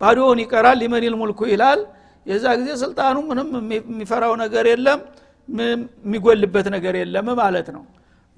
ባዶውን 0.00 0.38
ይቀራል 0.42 0.76
ሊመኒል 0.82 1.14
ሙልክ 1.20 1.40
ይላል። 1.52 1.80
የዛ 2.26 2.44
ጊዜ 2.60 2.70
ስልጣኑ 2.82 3.16
ምንም 3.28 3.48
የሚፈራው 3.74 4.32
ነገር 4.42 4.64
የለም 4.72 5.00
የሚጎልበት 5.48 6.66
ነገር 6.74 6.94
የለም 7.00 7.28
ማለት 7.40 7.68
ነው 7.76 7.82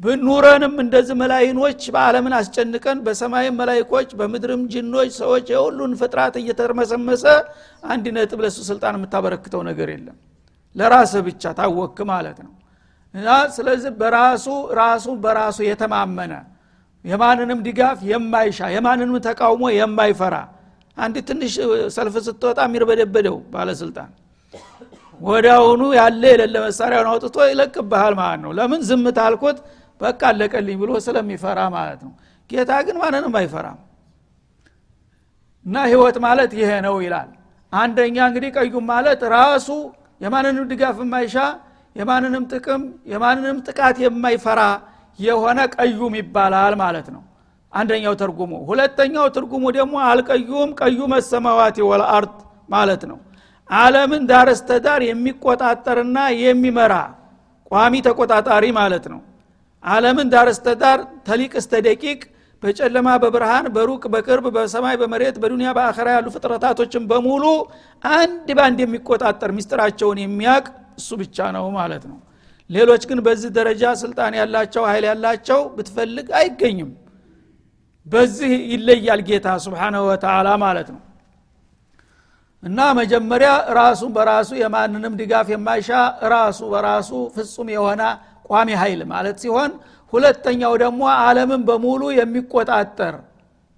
ብኑረንም 0.00 0.74
እንደዚህ 0.82 1.14
መላይኖች 1.22 1.80
በአለምን 1.94 2.34
አስጨንቀን 2.36 2.98
በሰማይም 3.06 3.56
መላይኮች 3.60 4.10
በምድርም 4.20 4.62
ጅኖች 4.72 5.10
ሰዎች 5.18 5.46
የሁሉን 5.52 5.92
ፍጥራት 6.00 6.34
እየተርመሰመሰ 6.40 7.24
አንድ 7.84 8.06
ነጥብ 8.16 8.40
ለሱ 8.44 8.58
ስልጣን 8.68 8.96
የምታበረክተው 8.98 9.62
ነገር 9.68 9.90
የለም። 9.94 10.16
ለራስህ 10.76 11.22
ብቻ 11.28 11.52
ታወክ 11.58 11.98
ማለት 12.12 12.38
ነው። 12.46 12.52
እና 13.14 13.28
ስለዚህ 13.54 13.92
በራሱ 14.00 14.46
ራሱ 14.78 15.06
በራሱ 15.22 15.58
የተማመነ 15.68 16.32
የማንንም 17.04 17.60
ድጋፍ 17.66 17.98
የማይሻ 18.10 18.68
የማንንም 18.74 19.18
ተቃውሞ 19.26 19.64
የማይፈራ 19.76 20.36
አንድ 20.96 21.16
ትንሽ 21.28 21.52
ሰልፍ 21.94 22.14
ስትወጣ 22.26 22.58
የሚርበደበደው 22.66 23.36
ባለስልጣን 23.52 24.10
ወዳውኑ 25.20 25.82
ያለ 25.98 26.22
የሌለ 26.32 26.56
መሳሪያውን 26.64 27.08
አውጥቶ 27.10 27.36
ይለቅብሃል 27.50 28.14
ማለት 28.20 28.40
ነው። 28.44 28.52
ለምን 28.58 28.80
ዝምት 28.88 29.18
አልኩት 29.24 29.58
በቃ 30.00 30.20
አለቀልኝ 30.30 30.76
ብሎ 30.82 30.90
ስለሚፈራ 31.06 31.60
ማለት 31.76 32.00
ነው። 32.06 32.12
ጌታ 32.50 32.70
ግን 32.86 32.96
ማንንም 33.02 33.34
አይፈራም። 33.40 33.78
እና 35.66 35.76
ህይወት 35.88 36.16
ማለት 36.24 36.52
ይሄ 36.60 36.70
ነው 36.86 36.94
ይላል። 37.04 37.30
አንደኛ 37.72 38.16
እንግዲህ 38.28 38.50
ቀዩም 38.58 38.84
ማለት 38.92 39.20
ራሱ 39.34 39.68
የማንንም 40.20 40.64
ድጋፍ 40.70 40.96
የማይሻ 41.02 41.36
የማንንም 41.96 42.44
ጥቅም 42.52 42.82
የማንንም 43.12 43.56
ጥቃት 43.66 43.96
የማይፈራ 44.04 44.60
የሆነ 45.18 45.60
ቀዩም 45.76 46.14
ይባላል 46.20 46.74
ማለት 46.82 47.08
ነው። 47.14 47.22
አንደኛው 47.72 48.14
ትርጉሙ። 48.20 48.52
ሁለተኛው 48.68 49.26
ትርጉሙ 49.36 49.64
ደግሞ 49.76 49.94
አልቀዩም 50.08 50.70
ቀዩ 50.80 50.98
መሰማዋት 51.12 51.76
ወልአርድ 51.90 52.36
ማለት 52.68 53.02
ነው። 53.10 53.18
አለምን 53.70 54.22
ዳረስተዳር 54.30 55.00
የሚቆጣጠርና 55.08 56.18
የሚመራ 56.40 56.94
ቋሚ 57.70 57.94
ተቆጣጣሪ 58.06 58.64
ማለት 58.78 59.04
ነው 59.12 59.20
አለምን 59.84 60.28
ዳረስተዳር 60.32 60.98
ተሊቅ 61.26 61.52
እስተ 61.60 61.74
ደቂቅ 61.86 62.20
በጨለማ 62.62 63.08
በብርሃን 63.22 63.66
በሩቅ 63.74 64.02
በቅርብ 64.14 64.46
በሰማይ 64.56 64.96
በመሬት 65.02 65.36
በዱንያ 65.42 65.68
በአኸራ 65.76 66.08
ያሉ 66.16 66.26
ፍጥረታቶችን 66.34 67.04
በሙሉ 67.10 67.44
አንድ 68.04 68.48
ባንድ 68.58 68.78
የሚቆጣጠር 68.84 69.50
ሚስጥራቸውን 69.58 70.18
የሚያቅ 70.22 70.64
እሱ 71.00 71.10
ብቻ 71.22 71.38
ነው 71.56 71.66
ማለት 71.78 72.04
ነው። 72.10 72.18
ሌሎች 72.70 73.02
ግን 73.10 73.20
በዚህ 73.26 73.50
ደረጃ 73.56 73.84
ስልጣን 74.02 74.32
ያላቸው 74.40 74.82
ኃይል 74.90 75.04
ያላቸው 75.10 75.60
ብትፈልግ 75.76 76.26
አይገኝም። 76.40 76.90
በዚህ 78.06 78.52
ይለያል 78.72 79.20
ጌታ 79.28 79.48
ስብሓናሁ 79.64 80.02
ወተላ 80.10 80.48
ማለት 80.62 80.88
ነው። 80.94 81.00
እና 82.62 82.78
መጀመሪያ 82.98 83.50
ራሱ 83.78 84.02
በራሱ 84.16 84.50
የማንንም 84.62 85.14
ድጋፍ 85.20 85.46
የማይሻ 85.52 85.90
ራሱ 86.32 86.60
በራሱ 86.72 87.10
ፍጹም 87.36 87.68
የሆነ 87.74 88.02
ቋሚ 88.50 88.68
ኃይል 88.80 89.00
ማለት 89.12 89.36
ሲሆን 89.44 89.72
ሁለተኛው 90.12 90.72
ደግሞ 90.82 91.02
አለምን 91.20 91.60
በሙሉ 91.68 92.02
የሚቆጣጠር 92.18 93.16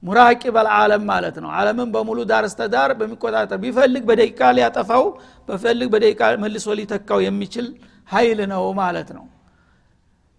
ሙራቂብ 0.02 0.54
አልዓለም 0.60 1.02
ማለት 1.10 1.36
ነው። 1.42 1.50
አለምን 1.58 1.88
በሙሉ 1.94 2.18
ዳር 2.30 2.44
እስተዳር 2.48 2.90
በሚቆጣጠር 3.00 3.58
ቢፈልግ 3.64 4.04
በደቂቃ 4.08 4.40
ሊያጠፋው 4.56 5.04
በፈልግ 5.48 5.88
በደቂቃ 5.94 6.30
መልሶ 6.44 6.66
ሊተካው 6.78 7.20
የሚችል 7.26 7.66
ኃይል 8.08 8.40
ነው 8.52 8.64
ማለት 8.80 9.10
ነው። 9.18 9.24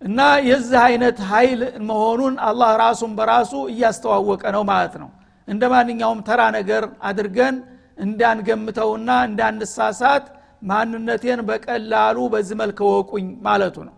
እና 0.02 0.20
የዚህ 0.48 0.80
አይነት 0.88 1.18
ኃይል 1.30 1.62
መሆኑን 1.90 2.34
አላህ 2.48 2.72
ራሱን 2.84 3.12
በራሱ 3.20 3.54
እያስተዋወቀ 3.74 4.44
ነው 4.56 4.64
ማለት 4.72 4.96
ነው። 5.04 5.10
እንደ 5.48 5.64
ማንኛውም 5.74 6.20
ተራ 6.28 6.42
ነገር 6.58 6.84
አድርገን 7.10 7.56
እንዳንገምተውና 7.98 9.10
እንዳንሳሳት 9.30 10.26
ማንነቴን 10.70 11.40
በቀላሉ 11.48 12.18
በዚህ 12.34 12.56
መልክ 12.62 12.80
ወቁኝ 12.90 13.26
ማለቱ 13.48 13.76
ነው 13.88 13.96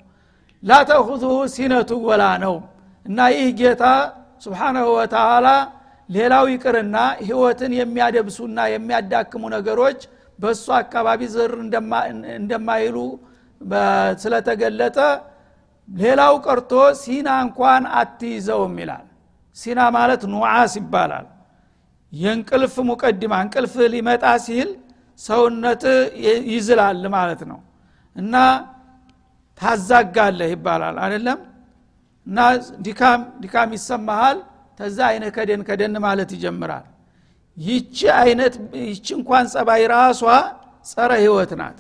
ላተኹዙሁ 0.66 1.34
ሲነቱ 1.56 1.92
ወላ 2.08 2.24
ነው 2.44 2.56
እና 3.06 3.20
ይህ 3.34 3.50
ጌታ 3.60 3.84
ስብሓናሁ 4.46 4.88
ወተላ 4.98 5.48
ሌላው 6.10 6.46
ይቅርና 6.54 6.98
ህይወትን 7.22 7.72
የሚያደብሱና 7.80 8.58
የሚያዳክሙ 8.74 9.44
ነገሮች 9.56 10.00
በእሱ 10.40 10.66
አካባቢ 10.80 11.22
ዝር 11.34 11.52
እንደማይሉ 12.40 12.98
ስለተገለጠ 14.24 14.98
ሌላው 15.90 16.34
ቀርቶ 16.46 16.72
ሲና 17.02 17.30
እንኳን 17.46 17.84
አትይዘውም 18.00 18.76
ይላል። 18.82 19.06
ሲና 19.58 19.82
ማለት 19.96 20.22
ኑዓስ 20.34 20.74
ይባላል። 20.80 21.28
የእንቅልፍ 22.14 22.76
ሙቀድማ 22.90 23.34
እንቅልፍ 23.46 23.74
ሊመጣ 23.94 24.26
ሲል 24.46 24.70
ሰውነት 25.20 25.84
ይዝላል 26.52 27.04
ማለት 27.16 27.42
ነው። 27.52 27.60
እና 28.16 28.34
ታዛጋለህ 29.60 30.50
ይባላል። 30.54 30.96
አይደለም? 31.04 31.40
እና 32.28 32.38
ዲካም 32.86 33.22
ዲካም 33.44 33.70
ይሰማሃል 33.78 34.38
ተዛ 34.80 34.98
አይነ 35.12 35.26
ከደን 35.36 35.62
ከደን 35.68 35.96
ማለት 36.06 36.30
ይጀምራል። 36.36 36.86
ይቺ 37.58 37.98
አይነት 38.22 38.54
ይቺ 38.86 39.08
እንኳን 39.20 39.46
ጸባይ 39.54 39.84
ራሷ 39.94 40.22
ጸረ 40.86 41.12
ህይወት 41.24 41.52
ናት። 41.60 41.80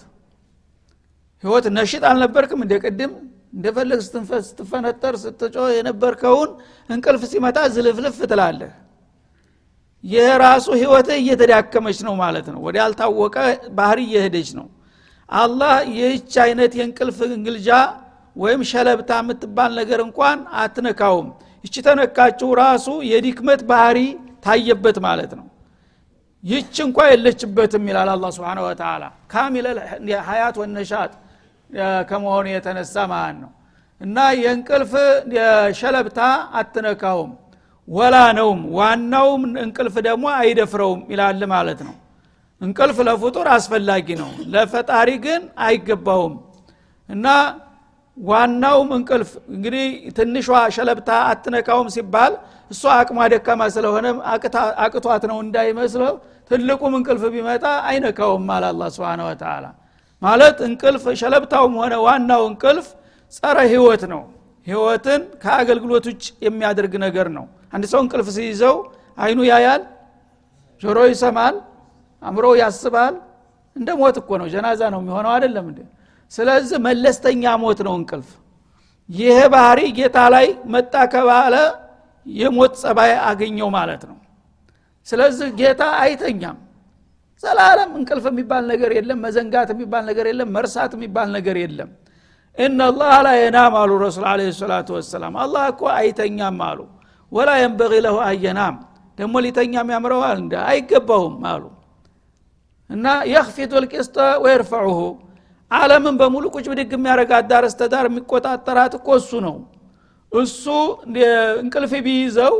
ህይወት 1.43 1.65
ነሽጥ 1.77 2.03
አልነበርክም 2.09 2.59
እንደ 2.65 2.73
ቅድም 2.83 3.11
እንደፈለግ 3.55 3.99
ስትፈነጠር 4.47 5.13
ስትጮ 5.23 5.55
የነበርከውን 5.75 6.49
እንቅልፍ 6.89 7.21
ሲመጣ 7.31 7.57
ዝልፍልፍ 7.75 8.17
ትላለህ። 8.31 8.71
ይህ 10.03 10.29
ራሱ 10.43 10.65
ህይወት 10.79 11.07
እየተዳከመች 11.15 11.99
ነው 12.07 12.13
ማለት 12.23 12.47
ነው። 12.53 12.59
ወደ 12.65 12.75
ያልታወቀ 12.81 13.35
ባህር 13.77 13.99
እየሄደች 14.05 14.49
ነው 14.57 14.65
አላህ 15.29 15.75
ይህች 15.93 16.33
አይነት 16.43 16.71
የእንቅልፍ 16.79 17.17
እንግልጃ 17.29 17.69
ወይም 18.35 18.61
ሸለብታ 18.71 19.11
የምትባል 19.21 19.71
ነገር 19.79 19.99
እንኳን 20.05 20.39
አትነካውም። 20.61 21.27
ይቺ 21.65 21.75
ተነካችው 21.87 22.49
ራሱ 22.61 22.87
የዲክመት 23.11 23.61
ባህሪ 23.69 23.99
ታየበት 24.45 24.97
ማለት 25.05 25.31
ነው። 25.39 25.45
ይች 26.43 26.75
እንኳ 26.85 26.97
የለችበትም 27.11 27.85
ይላል 27.89 28.09
አላ 28.13 28.25
ስብን 28.35 28.59
ወተላ 28.65 29.03
ካሚለ 29.31 29.67
ሀያት 30.27 30.55
ወነሻጥ 30.61 31.11
ከመሆኑ 32.09 32.45
የተነሳ 32.51 32.95
ማለት 33.13 33.37
ነው። 33.43 33.51
እና 34.01 34.17
የእንቅልፍ 34.41 34.91
ሸለብታ 35.79 36.19
አትነካውም። 36.59 37.31
ወላ 37.87 38.15
ነውም 38.37 38.61
ዋናውም 38.77 39.43
እንቅልፍ 39.63 39.95
ደግሞ 40.07 40.25
አይደፍረውም 40.39 41.01
ይላል 41.11 41.41
ማለት 41.53 41.79
ነው 41.87 41.95
እንቅልፍ 42.61 42.97
ለፍጡር 43.07 43.47
አስፈላጊ 43.55 44.07
ነው። 44.21 44.29
ለፈጣሪ 44.53 45.09
ግን 45.25 45.41
አይገባውም። 45.65 46.35
እና 47.09 47.25
ዋናውም 48.17 48.89
እንቅልፍ 48.97 49.31
እንግዲህ 49.55 49.85
ትንሿ 50.17 50.45
ሸለብታ 50.75 51.09
አትነካውም 51.31 51.87
ሲባል 51.95 52.33
እሷ 52.71 52.83
አቅሟ 52.99 53.17
ደካማ 53.33 53.61
ስለሆነ 53.75 54.05
አቅቷት 54.85 55.23
ነው 55.31 55.37
እንዳይመስለው 55.45 56.13
ትልቁም 56.51 56.93
እንቅልፍ 56.99 57.23
ቢመጣ 57.33 57.65
አይነካውም 57.89 58.47
አለ 58.55 58.63
አላ 58.71 58.87
ስብን 58.95 59.21
ወተላ 59.27 59.65
ማለት 60.21 60.57
እንቅልፍ 60.67 61.03
ሸለብታውም 61.21 61.73
ሆነ 61.81 61.93
ዋናው 62.05 62.43
እንቅልፍ 62.51 62.87
ጸረ 63.33 63.57
ህይወት 63.71 64.03
ነው። 64.13 64.21
ህይወትን 64.67 65.21
ከአገልግሎት 65.43 66.05
ውጭ 66.09 66.23
የሚያደርግ 66.45 66.93
ነገር 67.05 67.27
ነው። 67.37 67.45
አንድ 67.73 67.85
ሰው 67.91 67.99
እንቅልፍ 68.05 68.27
ሲይዘው 68.35 68.75
አይኑ 69.17 69.39
ያያል 69.49 69.81
ጆሮ 70.83 70.99
ይሰማል 71.11 71.55
አእምሮ 72.25 72.45
ያስባል? 72.61 73.13
እንደ 73.75 73.89
ሞት 73.99 74.15
እኮ 74.21 74.29
ነው። 74.41 74.47
ጀናዛ 74.53 74.81
ነው 74.93 74.99
የሚሆነው 75.03 75.31
አይደለም 75.35 75.65
እንዴ? 75.71 75.79
ስለዚህ 76.33 76.77
መለስተኛ 76.85 77.43
ሞት 77.63 77.79
ነው 77.87 77.93
እንቅልፍ። 77.99 78.29
ይሄ 79.09 79.37
ባህሪ 79.53 79.79
ጌታ 79.97 80.17
ላይ 80.33 80.45
መጣ 80.73 80.93
ከባለ 81.13 81.55
የሞት 82.25 82.73
ጸባይ 82.81 83.11
አገኘው 83.29 83.69
ማለት 83.75 84.03
ነው። 84.09 84.17
ስለዚህ 85.07 85.47
ጌታ 85.59 85.83
አይተኛም። 86.03 86.57
ዘላለም 87.43 87.91
እንቅልፍ 87.99 88.25
የሚባል 88.31 88.63
ነገር 88.71 88.91
የለም 88.97 89.19
መዘንጋት 89.25 89.69
የሚባል 89.73 90.03
ነገር 90.09 90.25
የለም 90.29 90.49
መርሳት 90.55 90.91
የሚባል 90.97 91.27
ነገር 91.37 91.55
የለም። 91.63 91.89
እናላህ 92.57 93.13
ላ 93.25 93.29
የናም 93.37 93.73
አሉ 93.79 93.91
ረሱል 94.03 94.25
አለ 94.31 94.41
ሰላቱ 94.59 94.89
ወሰላም። 94.97 95.33
አላህ 95.43 95.63
እኮ 95.73 95.81
አይተኛም 95.97 96.59
አሉ። 96.67 96.79
ወላ 97.31 97.49
የንበቂ 97.61 97.93
ለሁ 98.05 98.17
አየናም። 98.27 98.75
ደግሞ 99.17 99.35
ሊተኛም 99.45 99.87
ያምረዋል 99.95 100.37
እንደ 100.43 100.53
አይገባውም 100.69 101.37
አሉ 101.51 101.63
እና 102.89 103.05
የክፊቱ 103.31 103.71
ልቅስጠ 103.83 104.15
ወየርፈዑሁ 104.43 104.99
አለምን 105.71 106.15
በሙሉ 106.19 106.45
ቁጭ 106.55 106.65
ብድግ 106.71 106.91
የሚያደረጋት 106.95 107.45
ዳር 107.51 107.63
እስተዳር 107.69 108.05
የሚቆጣጠራት 108.09 108.93
እኮ 108.99 109.07
እሱ 109.21 109.31
ነው 109.47 109.55
እሱ 110.31 110.63
እንቅልፍ 111.63 111.93
ቢይዘው 112.05 112.55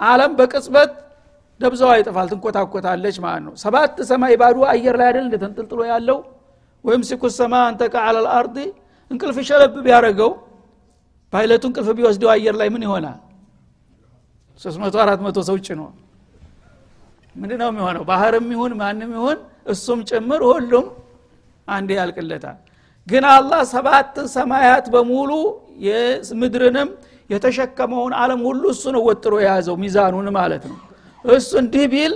አለም 0.00 0.32
በቅጽበት 0.38 0.92
ደብዛዋ 1.60 1.90
ይጠፋል 2.00 2.28
ትንኮታኮታለች 2.32 3.16
ማለት 3.24 3.42
ነው 3.46 3.52
ሰባት 3.64 3.96
ሰማይ 4.10 4.34
ባዶ 4.40 4.58
አየር 4.72 4.96
ላይ 5.00 5.06
አይደል 5.10 5.24
እንደተንጥልጥሎ 5.26 5.80
ያለው 5.92 6.18
ወይም 6.84 7.02
ሲኩ 7.08 7.22
ሰማ 7.38 7.54
አንተ 7.68 7.82
ከአለል 7.94 8.26
አርድ 8.36 8.56
እንቅልፍ 9.10 9.36
ሸለብ 9.48 9.74
ቢያደረገው 9.86 10.30
ፓይለቱ 11.32 11.64
እንቅልፍ 11.70 11.88
ቢወስደው 11.98 12.30
አየር 12.34 12.54
ላይ 12.60 12.68
ምን 12.74 12.82
ይሆናል 12.86 13.18
ሶስት 14.60 14.78
መቶ 14.82 14.96
አራት 15.04 15.20
መቶ 15.26 15.38
ሰው 15.48 15.56
ጭኖ 15.66 15.80
ምንድ 17.36 17.52
ነው 17.62 17.68
የሚሆነው 17.72 18.02
ባህርም 18.10 18.48
ይሁን 18.54 18.72
ማንም 18.80 19.12
ይሁን 19.18 19.38
እሱም 19.66 20.00
ጭምር 20.10 20.42
ሁሉም 20.50 20.86
አንድ 21.68 21.90
ያልቅለታል። 21.98 22.58
ግን 23.06 23.24
አላህ 23.30 23.60
ሰባት 23.72 24.14
ሰማያት 24.34 24.86
በሙሉ 24.94 25.30
ምድርንም 26.40 26.88
የተሸከመውን 27.30 28.12
አለም 28.20 28.40
ሁሉ 28.48 28.62
እሱ 28.74 28.84
ነው 28.94 29.02
ወጥሮ 29.08 29.34
የያዘው 29.42 29.76
ሚዛኑን 29.82 30.28
ማለት 30.38 30.64
ነው። 30.70 30.78
እሱ 31.24 31.50
እንዲህ 31.62 31.84
ቢል 31.92 32.14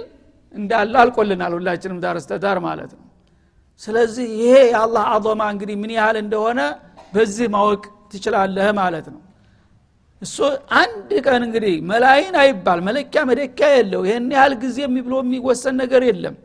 እንዳለ 0.55 0.95
አልቆልናል 1.03 1.53
ሁላችንም 1.57 1.99
ዳር 2.05 2.17
እስተዳር 2.21 2.59
ማለት 2.67 2.91
ነው። 2.97 3.03
ስለዚህ 3.83 4.27
ይሄ 4.41 4.55
የአላህ 4.69 5.05
አظማ 5.15 5.43
እንግዲህ 5.55 5.77
ምን 5.81 5.91
ያህል 5.97 6.17
እንደሆነ 6.23 6.61
በዚህ 7.13 7.47
ማወቅ 7.55 7.83
ትችላለህ 8.13 8.69
ማለት 8.81 9.07
ነው። 9.15 9.21
እሱ 10.23 10.37
አንድ 10.79 11.11
ቀን 11.27 11.43
እንግዲህ 11.47 11.75
መላይን 11.91 12.35
አይባል 12.43 12.79
መለኪያ 12.87 13.21
መደኪያ 13.31 13.69
የለው። 13.77 14.03
ይህን 14.09 14.29
ያህል 14.37 14.55
ጊዜ 14.63 14.79
ብሎ 14.99 15.15
የሚወሰን 15.23 15.75
ነገር 15.83 16.03
የለም 16.09 16.37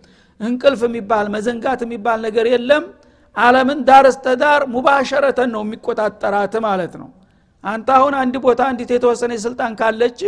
እንቅልፍ 0.42 0.82
የሚባል 0.88 1.26
መዘንጋት 1.36 1.82
የሚባል 1.86 2.20
ነገር 2.28 2.46
የለም። 2.54 2.84
አለምን 3.36 3.80
ዳር 3.88 4.06
እስተዳር 4.10 4.62
ሙባሸረተን 4.74 5.50
ነው 5.56 5.62
የሚቆጣጠራት 5.66 6.54
ማለት 6.66 6.94
ነው። 7.02 7.10
አንተ 7.64 7.88
አሁን 7.98 8.14
አንድ 8.22 8.36
ቦታ 8.46 8.62
አንዲት 8.70 8.92
የተወሰነ 8.96 9.34
ስልጣን 9.44 9.74
ካለች 9.80 10.20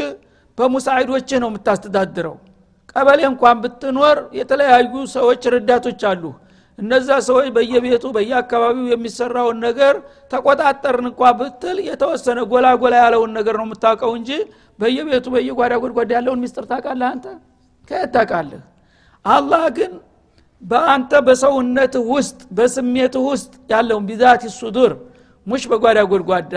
በሙሳዒዶችህ 0.57 1.37
ነው 1.43 1.49
የምታስተዳድረው። 1.51 2.35
ቀበሌ 2.91 3.19
እንኳን 3.29 3.57
ብትኖር 3.63 4.17
የተለያዩ 4.39 4.93
ሰዎች 5.15 5.43
ረዳቶች 5.53 6.01
አሉ። 6.09 6.23
እነዛ 6.77 7.09
ሰዎች 7.27 7.47
በየቤቱ 7.55 8.05
በየአካባቢው 8.15 8.85
የሚሰራውን 8.91 9.57
ነገር 9.65 9.95
ተቆጣጠርን 10.31 11.07
እንኳ 11.11 11.31
ብትል 11.39 11.77
የተወሰነ 11.89 12.39
ጎላ 12.51 12.67
ጎላ 12.83 12.95
ያለውን 13.03 13.33
ነገር 13.37 13.57
ነው 13.61 13.65
የምታውቀው 13.67 14.13
እንጂ 14.19 14.29
በየቤቱ 14.79 15.25
በየጓዳ 15.35 15.73
ጎድጓዳ 15.83 16.11
ያለውን 16.17 16.41
ሚስጥር 16.43 16.65
ታውቃለህ 16.71 17.09
አንተ? 17.13 17.25
ከየት 17.91 18.11
ታውቃለህ 18.15 18.61
አላህ 19.25 19.63
ግን 19.77 19.91
በአንተ 20.61 21.11
በሰውነት 21.27 21.93
ውስጥ 22.11 22.39
በስሜት 22.57 23.15
ውስጥ 23.27 23.53
ያለውን 23.71 24.05
ቢዛት 24.09 24.43
ሱዱር 24.59 24.91
ሙሽ 25.47 25.63
በጓዳ 25.71 25.99
ጎድጓዳ 26.11 26.55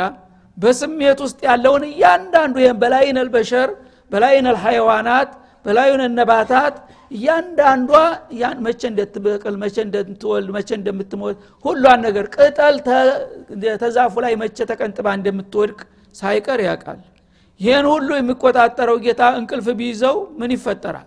በስሜት 0.57 1.19
ውስጥ 1.25 1.39
ያለውን 1.49 1.83
እያንዳንዱ 1.91 2.57
ይህም 2.63 2.79
በላይን 2.83 3.17
አልበሸር 3.23 3.71
በላይን 4.11 4.47
አልሐይዋናት 4.53 5.31
በላዩን 5.67 6.03
ነባታት 6.19 6.75
እያንዳንዷ 7.11 7.91
መቼ 8.67 8.81
እንደትበቅል 8.91 9.55
መቼ 9.63 9.77
እንደምትወልድ 9.87 10.49
መቼ 10.57 10.71
እንደምትሞት 10.79 11.37
ሁሏን 11.65 12.01
ነገር 12.07 12.27
ቅጠል 12.37 12.77
ተዛፉ 13.83 14.15
ላይ 14.25 14.35
መቼ 14.43 14.59
ተቀንጥባ 14.71 15.07
እንደምትወድቅ 15.19 15.79
ሳይቀር 16.15 16.61
ያውቃል። 16.67 17.01
ይህን 17.61 17.87
ሁሉ 17.93 18.09
የሚቆጣጠረው 18.19 18.97
ጌታ 19.05 19.23
እንቅልፍ 19.39 19.69
ቢይዘው 19.79 20.17
ምን 20.41 20.51
ይፈጠራል 20.57 21.07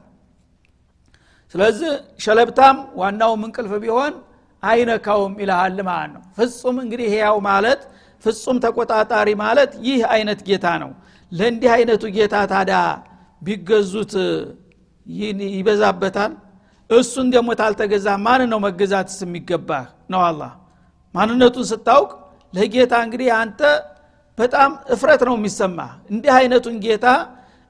ስለዚህ 1.53 1.91
ሸለብታም 2.23 2.77
ዋናውም 2.99 3.41
እንቅልፍ 3.47 3.73
ቢሆን 3.83 4.13
አይነካውም 4.63 5.33
ይልሃል 5.41 5.77
ማለት 5.89 6.11
ነው። 6.15 6.23
ፍጹም 6.37 6.77
እንግዲህ 6.83 7.07
ህያው 7.13 7.37
ማለት 7.47 7.81
ፍጹም 8.23 8.57
ተቆጣጣሪ 8.63 9.29
ማለት 9.43 9.71
ይህ 9.87 10.01
አይነት 10.13 10.39
ጌታ 10.47 10.65
ነው። 10.83 10.91
ለእንዲህ 11.31 11.69
አይነቱ 11.75 12.03
ጌታ 12.15 12.35
ታዳ 12.51 12.71
ቢገዙት 13.41 14.13
ይበዛበታል? 15.53 16.31
እሱን 16.89 17.27
ደግሞ 17.33 17.49
ታልተገዛ 17.59 18.07
ማን 18.25 18.41
ነው 18.51 18.59
መገዛትስ 18.65 19.17
የሚገባህ 19.25 19.83
ነው 20.11 20.21
አላህ። 20.29 20.51
ማንነቱን 21.15 21.65
ስታውቅ 21.71 22.09
ለጌታ 22.53 22.93
እንግዲህ 23.05 23.29
አንተ 23.41 23.61
በጣም 24.37 24.71
እፍረት 24.93 25.21
ነው 25.27 25.35
የሚሰማ 25.39 25.79
እንዲህ 26.11 26.31
አይነቱን 26.37 26.75
ጌታ 26.85 27.05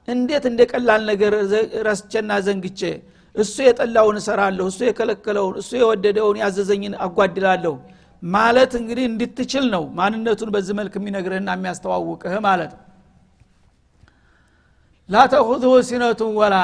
እንዴት 0.08 0.44
እንደ 0.50 0.60
ቀላል 0.72 1.02
ነገር 1.10 1.32
ረስቼና 1.88 2.30
ዘንግቼ 2.46 2.80
እሱ 3.34 3.56
የጠላውን 3.66 4.16
እሰራለሁ 4.20 4.64
እሱ 4.70 4.80
የከለከለውን 4.86 5.56
እሱ 5.60 5.70
የወደደውን 5.80 6.38
ያዘዘኝን 6.42 6.94
አጓድላለሁ 7.04 7.74
ማለት 8.22 8.72
እንግዲህ 8.80 9.04
እንድትችል 9.10 9.66
ነው 9.74 9.84
ማንነቱን 9.98 10.50
በዚህ 10.54 10.74
መልክ 10.80 10.94
የሚነግርህና 10.98 11.50
የሚያስተዋውቅህ 11.56 12.34
ማለት። 12.46 12.72
ነው 12.74 12.86
ላተኹዝሁ 15.08 15.70
ሲነቱን 15.88 16.32
ወላ 16.40 16.56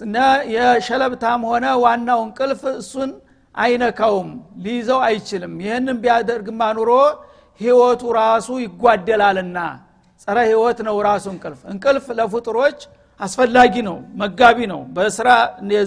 እና 0.00 0.16
የሸለብታም 0.54 1.42
ሆነ 1.50 1.66
ዋናው 1.84 2.20
እንቅልፍ 2.26 2.62
እሱን 2.74 3.10
አይነካውም 3.54 4.28
ሊይዘው 4.62 5.00
አይችልም። 5.08 5.52
ይህንን 5.64 5.96
ቢያደርግማ 6.02 6.60
ኑሮ 6.78 6.90
ህይወቱ 7.60 8.02
ራሱ 8.18 8.48
ይጓደላልና 8.64 9.58
ጸረ 10.20 10.38
ህይወት 10.48 10.78
ነው 10.86 10.96
ራሱ 11.08 11.26
እንቅልፍ። 11.34 11.60
እንቅልፍ 11.72 12.06
ለፍጡሮች 12.18 12.78
አስፈላጊ 13.20 13.74
ነው 13.88 13.96
መጋቢ 14.20 14.58
ነው። 14.72 14.80
በስራ 14.96 15.28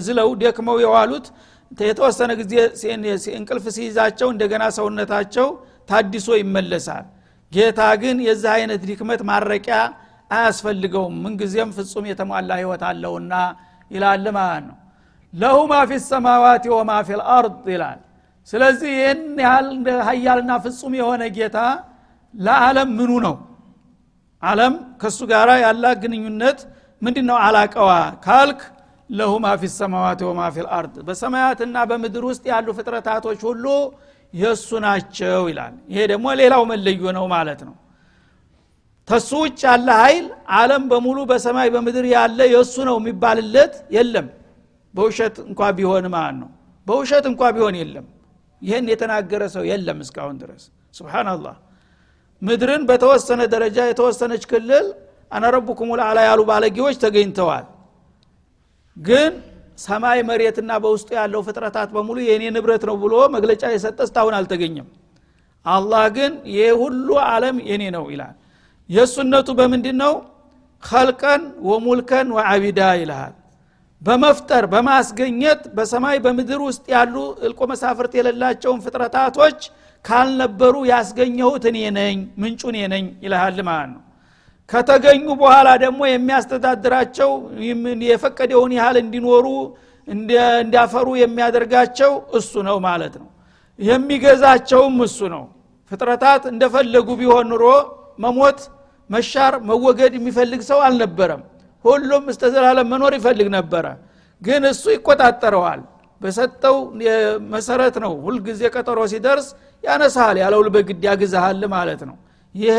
ዝለው 0.06 0.28
ደክመው 0.42 0.76
የዋሉት 0.84 1.26
የተወሰነ 1.72 2.30
ጊዜ 2.40 2.54
እንቅልፍ 3.38 3.64
ሲይዛቸው 3.76 4.28
እንደገና 4.34 4.64
ሰውነታቸው 4.78 5.48
ታዲሶ 5.90 6.28
ይመለሳል። 6.40 7.06
ጌታ 7.52 7.80
ግን 8.02 8.16
የዚህ 8.26 8.50
አይነት 8.56 8.80
ድክመት 8.88 9.20
ማረቂያ 9.28 9.76
አያስፈልገውም። 10.30 11.14
ምንጊዜም 11.24 11.70
ፍጹም 11.76 12.04
የተሟላ 12.10 12.50
ህይወት 12.60 12.82
አለውና 12.88 13.34
ይላል 13.90 14.26
ማለት 14.38 14.64
ነው። 14.68 14.76
ለሁ 15.32 15.56
ማ 15.70 15.74
ሰማዋት 16.06 16.64
ወማ 16.72 16.90
ፊ 17.06 17.10
ይላል። 17.68 17.98
ስለዚህ 18.48 18.90
ይህን 18.98 19.22
ያህል 19.44 19.66
ሀያልና 20.08 20.52
ፍጹም 20.64 20.92
የሆነ 21.00 21.22
ጌታ 21.36 21.58
ለዓለም 22.34 22.90
ምኑ 22.98 23.12
ነው? 23.26 23.34
አለም 24.42 24.74
ከእሱ 25.00 25.18
ጋር 25.30 25.48
ያላ 25.64 25.84
ግንኙነት 26.02 26.58
ምንድ 27.02 27.18
ነው 27.28 27.36
አላቀዋ 27.44 27.90
ካልክ 28.26 28.60
ለሁ 29.10 29.32
ማ 29.42 29.50
ፊ 29.60 29.70
ሰማዋት 29.74 30.20
ወማ 30.28 30.40
ፊ 30.54 30.64
ልአርድ 30.64 30.94
በሰማያትና 31.06 31.76
በምድር 31.90 32.24
ውስጥ 32.30 32.44
ያሉ 32.52 32.68
ፍጥረታቶች 32.78 33.40
ሁሉ 33.48 33.64
የእሱ 34.34 34.68
ናቸው 34.84 35.42
ይላል። 35.50 35.74
ይሄ 35.92 36.00
ደግሞ 36.12 36.26
ሌላው 36.40 36.62
መለዮ 36.72 37.02
ነው 37.18 37.24
ማለት 37.34 37.60
ነው። 37.68 37.74
ተሱ 39.08 39.30
ውጭ 39.44 39.60
ያለ 39.68 39.88
ኃይል 40.00 40.26
አለም 40.56 40.82
በሙሉ 40.90 41.18
በሰማይ 41.30 41.68
በምድር 41.74 42.06
ያለ 42.14 42.38
የእሱ 42.54 42.76
ነው 42.88 42.96
የሚባልለት 43.00 43.74
የለም። 43.96 44.26
በውሸት 44.94 45.36
እንኳ 45.46 45.60
ቢሆን 45.78 46.06
ማለት 46.14 46.36
ነው። 46.42 46.50
በውሸት 46.86 47.24
እንኳ 47.30 47.42
ቢሆን 47.56 47.76
የለም። 47.80 48.06
ይህን 48.62 48.86
የተናገረ 48.92 49.42
ሰው 49.54 49.64
የለም 49.70 49.98
እስካሁን 50.04 50.36
ድረስ። 50.42 50.62
ስብናላህ 50.94 51.56
ምድርን 52.42 52.82
በተወሰነ 52.88 53.40
ደረጃ 53.54 53.78
የተወሰነች 53.88 54.44
ክልል 54.50 54.86
አነረቡኩም 55.30 55.90
ልአላ 55.98 56.18
ያሉ 56.28 56.40
ባለጌዎች 56.48 56.96
ተገኝተዋል። 57.02 57.66
ግን 58.96 59.32
ሰማይ 59.78 60.20
መሬትና 60.28 60.70
በውስጡ 60.84 61.08
ያለው 61.18 61.40
ፍጥረታት 61.46 61.90
በሙሉ 61.96 62.16
የእኔ 62.24 62.44
ንብረት 62.54 62.82
ነው 62.88 62.96
ብሎ 63.02 63.14
መግለጫ 63.34 63.62
የሰጠ 63.72 63.98
እስታሁን 64.06 64.34
አልተገኘም። 64.38 64.88
አላህ 65.66 66.04
ግን 66.16 66.32
ይህ 66.52 66.70
ሁሉ 66.82 67.08
አለም 67.26 67.56
የኔ 67.70 67.82
ነው 67.96 68.04
ይላል። 68.12 68.34
የእሱነቱ 68.90 69.48
በምንድን 69.58 69.96
ነው 70.02 70.14
ከልቀን 70.82 71.42
ወሙልከን 71.68 72.28
ወአቢዳ 72.36 72.80
ይልሃል። 73.00 73.34
በመፍጠር 74.02 74.64
በማስገኘት 74.72 75.62
በሰማይ 75.76 76.16
በምድር 76.24 76.60
ውስጥ 76.66 76.84
ያሉ 76.94 77.14
እልቆ 77.46 77.60
መሳፍርት 77.72 78.12
የሌላቸውን 78.18 78.82
ፍጥረታቶች 78.84 79.58
ካልነበሩ 80.04 80.74
ያስገኘሁት 80.90 81.64
እኔ 81.70 81.78
ነኝ 81.96 82.18
ምንጩ 82.42 82.62
እኔ 82.72 82.78
ነኝ 82.92 83.06
ይልሃል 83.24 83.58
ማለት 83.68 83.90
ነው 83.94 84.02
ከተገኙ 84.70 85.26
በኋላ 85.40 85.68
ደግሞ 85.84 86.00
የሚያስተዳድራቸው 86.08 87.30
የፈቀደውን 88.08 88.72
ያህል 88.78 88.96
እንዲኖሩ 89.02 89.46
እንዲያፈሩ 90.08 91.06
የሚያደርጋቸው 91.20 92.10
እሱ 92.38 92.52
ነው 92.68 92.76
ማለት 92.86 93.14
ነው። 93.22 93.28
የሚገዛቸውም 93.78 94.96
እሱ 95.06 95.18
ነው። 95.34 95.44
ፍጥረታት 95.90 96.42
እንደፈለጉ 96.52 97.08
ቢሆን 97.20 97.46
ኑሮ 97.52 97.64
መሞት 98.18 98.60
መሻር 99.10 99.54
መወገድ 99.68 100.12
የሚፈልግ 100.18 100.62
ሰው 100.70 100.78
አልነበረም። 100.86 101.42
ሁሉም 101.84 102.24
እስተ 102.32 102.44
ዘላለም 102.54 102.88
መኖር 102.92 103.12
ይፈልግ 103.18 103.48
ነበረ። 103.56 103.86
ግን 104.42 104.62
እሱ 104.72 104.84
ይቆጣጠረዋል። 104.96 105.80
በሰጠው 106.20 106.76
መሰረት 107.54 107.96
ነው። 108.04 108.12
ሁልጊዜ 108.26 108.60
ቀጠሮ 108.74 109.00
ሲደርስ 109.12 109.46
ያነሳሃል 109.84 110.36
ያለው 110.42 110.60
በግድ 110.76 111.02
ያግዛሃል 111.08 111.62
ማለት 111.74 112.00
ነው 112.08 112.16
ይሄ 112.54 112.78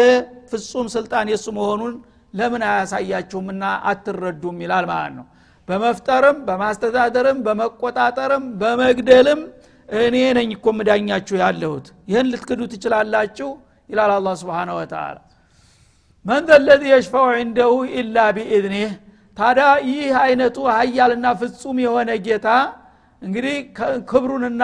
ፍጹም 0.51 0.87
ስልጣን 0.95 1.27
የእሱ 1.31 1.47
መሆኑን 1.57 1.93
ለምን 2.33 2.63
አያሳያችሁምና 2.69 3.63
አትረዱም 3.89 4.57
ይላል 4.63 4.85
ማለት 4.91 5.13
ነው። 5.17 5.25
በመፍጠርም 5.67 6.37
በማስተዳደርም 6.47 7.39
በመቆጣጠርም 7.45 8.45
በመግደልም 8.61 9.41
እኔ 9.89 10.15
ነኝ 10.37 10.49
እኮ 10.55 10.67
ምዳኛችሁ 10.77 11.35
ያለሁት። 11.43 11.87
ይህን 12.09 12.27
ልትክዱ 12.31 12.61
ትችላላችሁ 12.73 13.49
ይላል 13.89 14.11
አላ 14.15 14.29
ስብን 14.41 14.69
ወተላ 14.77 15.15
መን 16.25 16.43
ዘለዚ 16.49 16.83
የሽፈው 16.91 17.27
ዕንደሁ 17.37 17.71
ኢላ 17.95 18.17
ቢኢዝኒህ። 18.35 18.91
ታዲያ 19.37 19.67
ይህ 19.89 20.13
አይነቱ 20.21 20.57
ሀያልና 20.71 21.27
ፍጹም 21.41 21.77
የሆነ 21.83 22.09
ጌታ 22.25 22.47
እንግዲህ 23.21 23.55
ክብሩንና 24.09 24.63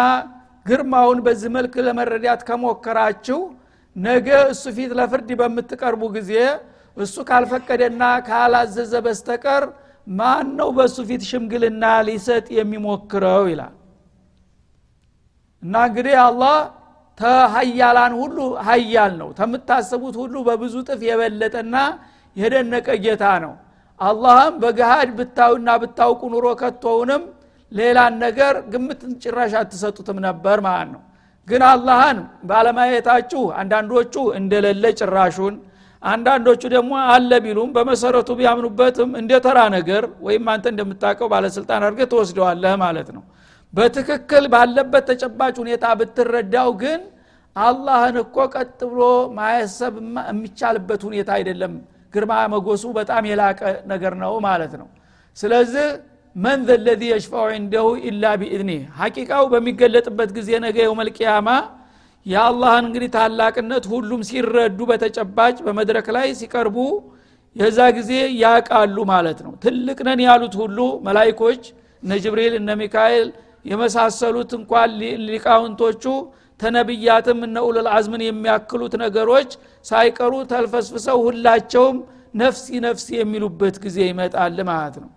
ግርማውን 0.65 1.19
በዚህ 1.25 1.49
መልክ 1.55 1.73
ለመረዳት 1.87 2.41
ከሞከራችሁ 2.47 3.39
ነገ 3.95 4.27
እሱ 4.51 4.63
ፊት 4.77 4.91
ለፍርድ 4.99 5.29
በምትቀርቡ 5.39 6.03
ጊዜ 6.15 6.31
እሱ 6.97 7.15
ካልፈቀደና 7.29 8.03
ካላዘዘ 8.27 8.93
በስተቀር 9.05 9.63
ማን 10.07 10.47
ነው 10.59 10.69
በእሱ 10.77 10.97
ፊት 11.09 11.23
ሽምግልና 11.29 11.83
ሊሰጥ 12.07 12.45
የሚሞክረው 12.57 13.43
ይላል? 13.51 13.73
እና 15.63 15.75
እንግዲህ 15.89 16.15
አላህ 16.25 16.57
ተሀያላን 17.17 18.13
ሁሉ 18.21 18.37
ሀያል 18.67 19.13
ነው። 19.21 19.29
ከምታስቡት 19.37 20.15
ሁሉ 20.21 20.35
በብዙ 20.47 20.75
ጥፍ 20.89 21.01
የበለጠና 21.09 21.75
የደነቀ 22.35 22.87
ጌታ 23.05 23.25
ነው። 23.45 23.53
አላህም 23.99 24.55
በገሃድ 24.63 25.09
ብታዩና 25.19 25.69
ብታውቁ 25.81 26.21
ኑሮ 26.33 26.47
ከቶውንም 26.61 27.23
ሌላን 27.71 28.13
ነገር 28.25 28.55
ግምትን 28.71 29.13
ጭራሽ 29.23 29.53
አትሰጡትም 29.61 30.17
ነበር 30.27 30.57
ማለት 30.67 30.89
ነው 30.93 31.01
ግን 31.47 31.61
አላህን 31.69 32.19
ባለማየታችሁ 32.49 33.41
አንዳንዶቹ 33.61 34.15
እንደሌለ 34.39 34.85
ጭራሹን 34.99 35.55
አንዳንዶቹ 36.03 36.61
ደግሞ 36.73 36.93
አለ 37.11 37.31
ቢሉም 37.43 37.69
በመሰረቱ 37.75 38.29
ቢያምኑበትም 38.39 39.11
እንደ 39.21 39.31
ተራ 39.45 39.59
ነገር 39.75 40.03
ወይም 40.25 40.45
አንተ 40.53 40.65
እንደምታውቀው 40.73 41.27
ባለስልጣን 41.33 41.81
አድርገህ 41.81 42.07
ትወስደዋለህ 42.11 42.73
ማለት 42.83 43.09
ነው። 43.15 43.23
በትክክል 43.73 44.43
ባለበት 44.53 45.05
ተጨባጭ 45.11 45.55
ሁኔታ 45.63 45.85
ብትረዳው 45.99 46.69
ግን 46.83 47.01
አላህን 47.55 48.15
እኮ 48.23 48.37
ቀጥ 48.53 48.79
ብሎ 48.91 49.01
ማየሰብ 49.37 49.93
የሚቻልበት 50.29 51.01
ሁኔታ 51.07 51.29
አይደለም። 51.37 51.73
ግርማ 52.13 52.33
መጎሱ 52.53 52.83
በጣም 52.97 53.23
የላቀ 53.29 53.61
ነገር 53.85 54.13
ነው 54.21 54.33
ማለት 54.45 54.73
ነው። 54.81 54.87
ስለዚህ 55.37 55.87
መን 56.35 56.59
ዘለዚ 56.67 57.01
የሽፋው 57.09 57.47
እንደሁ 57.57 57.87
ኢላ 58.07 58.31
ቢኢዝኒ 58.39 58.71
ሐቂቃው 58.97 59.43
በሚገለጥበት 59.51 60.29
ጊዜ 60.37 60.49
ነገ 60.65 60.77
የውመልቅያማ 60.83 61.49
የአላህን 62.25 62.85
እንግዲህ 62.87 63.09
ታላቅነት 63.15 63.83
ሁሉም 63.91 64.21
ሲረዱ 64.29 64.79
በተጨባጭ 64.89 65.57
በመድረክ 65.65 66.07
ላይ 66.15 66.27
ሲቀርቡ 66.39 66.77
የዛ 67.55 67.79
ጊዜ 67.97 68.11
ያቃሉ 68.43 68.97
ማለት 69.11 69.39
ነው 69.45 69.53
ትልቅ 69.65 69.97
ነን 70.07 70.21
ያሉት 70.25 70.55
ሁሉ 70.61 70.77
መላይኮች 71.07 71.61
እነ 72.03 72.17
ጅብሪል 72.23 72.55
እነ 72.59 72.71
ሚካኤል 72.81 73.27
የመሳሰሉት 73.71 74.51
እንኳን 74.59 74.89
ሊቃውንቶቹ 75.29 76.03
ተነብያትም 76.59 77.39
እነ 77.47 77.57
ኡሉል 77.67 77.87
አዝምን 77.95 78.21
የሚያክሉት 78.25 78.93
ነገሮች 79.03 79.49
ሳይቀሩ 79.85 80.33
ተልፈስፍሰው 80.51 81.17
ሁላቸውም 81.27 81.97
ነፍሲ 82.41 82.79
ነፍሲ 82.85 83.07
የሚሉበት 83.19 83.75
ጊዜ 83.85 83.97
ይመጣል 84.09 84.57
ማለት 84.71 84.97
ነው 85.03 85.09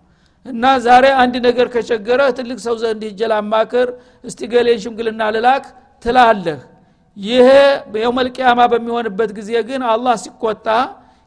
እና 0.45 0.65
ዛሬ 0.85 1.05
አንድ 1.21 1.35
ነገር 1.47 1.67
ከቸገረ 1.73 2.21
ትልቅ 2.37 2.57
ሰው 2.65 2.75
ዘንድ 2.81 3.01
ሂጀል 3.09 3.33
አማክር 3.37 3.87
እስቲ 4.23 4.39
ገሌን 4.53 4.79
ሽምግልና 4.83 5.21
ልላክ 5.35 5.65
ትላለህ። 6.03 6.59
ይሄ 7.17 7.47
የውመልቅያማ 7.95 8.59
በሚሆንበት 8.73 9.31
ጊዜ 9.39 9.51
ግን 9.69 9.81
አላህ 9.93 10.15
ሲቆጣ 10.23 10.67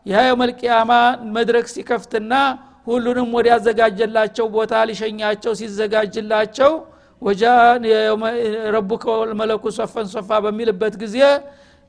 ይህ 0.07 0.19
የውመልቅያማ 0.29 0.93
መድረክ 1.37 1.67
ሲከፍትና 1.75 2.33
ሁሉንም 2.87 3.29
ወደ 3.37 3.47
ያዘጋጀላቸው 3.53 4.47
ቦታ 4.55 4.73
ሊሸኛቸው 4.89 5.53
ሲዘጋጅላቸው 5.61 6.73
ወጃ 7.23 7.43
ረቡከ 8.77 9.05
መለኩ 9.41 9.65
ሶፈን 9.77 10.07
ሶፋ 10.15 10.31
በሚልበት 10.45 10.95
ጊዜ 11.03 11.19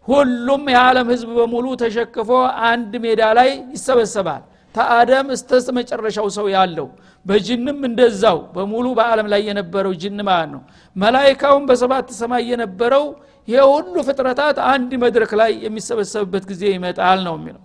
ሁሉም 0.07 0.63
የዓለም 0.73 1.07
ህዝብ 1.13 1.29
በሙሉ 1.37 1.65
ተሸክፎ 1.81 2.29
አንድ 2.69 2.93
ሜዳ 3.05 3.21
ላይ 3.37 3.49
ይሰበሰባል 3.75 4.41
ተአደም 4.75 5.27
እስተ 5.35 5.51
መጨረሻው 5.77 6.27
ሰው 6.37 6.47
ያለው 6.55 6.87
በጅንም 7.25 7.79
እንደዛው 7.89 8.39
በሙሉ 8.55 8.85
በአለም 8.97 9.27
ላይ 9.33 9.41
የነበረው 9.49 9.93
ጅን 10.01 10.19
ማለት 10.29 10.49
ነው? 10.53 10.61
መላይካውን 10.95 11.63
በሰባት 11.69 12.07
ሰማይ 12.19 12.43
የነበረው 12.51 13.05
ይሄ 13.47 13.59
ሁሉ 13.71 13.95
ፍጥረታት 14.07 14.57
አንድ 14.71 14.91
መድረክ 15.03 15.31
ላይ 15.41 15.51
የሚሰበሰብበት 15.65 16.43
ጊዜ 16.51 16.63
ይመጣል 16.75 17.19
ነው 17.27 17.35
የሚለው። 17.39 17.63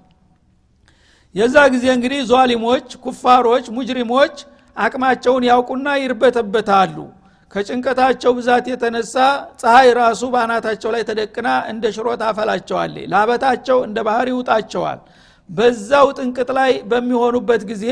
የዛ 1.34 1.56
ጊዜ 1.74 1.86
እንግዲህ 1.96 2.20
ዟሊሞች 2.30 2.88
ኩፋሮች 3.04 3.66
ሙጅሪሞች 3.76 4.36
አቅማቸውን 4.76 5.44
ያውቁና 5.50 5.88
ይርበተበታሉ። 6.02 6.96
ከጭንቀታቸው 7.52 8.32
ብዛት 8.38 8.64
የተነሳ 8.70 9.14
ፀሐይ 9.60 9.88
ራሱ 9.98 10.22
በአናታቸው 10.32 10.90
ላይ 10.94 11.02
ተደቅና 11.08 11.48
እንደ 11.70 11.84
ሽሮ 11.94 12.08
ታፈላቸዋል 12.22 12.96
ላበታቸው 13.12 13.78
እንደ 13.86 13.98
ባህር 14.08 14.28
ይውጣቸዋል 14.32 14.98
በዛው 15.48 16.06
ጥንቅጥ 16.18 16.50
ላይ 16.58 16.72
በሚሆኑበት 16.90 17.62
ጊዜ 17.70 17.84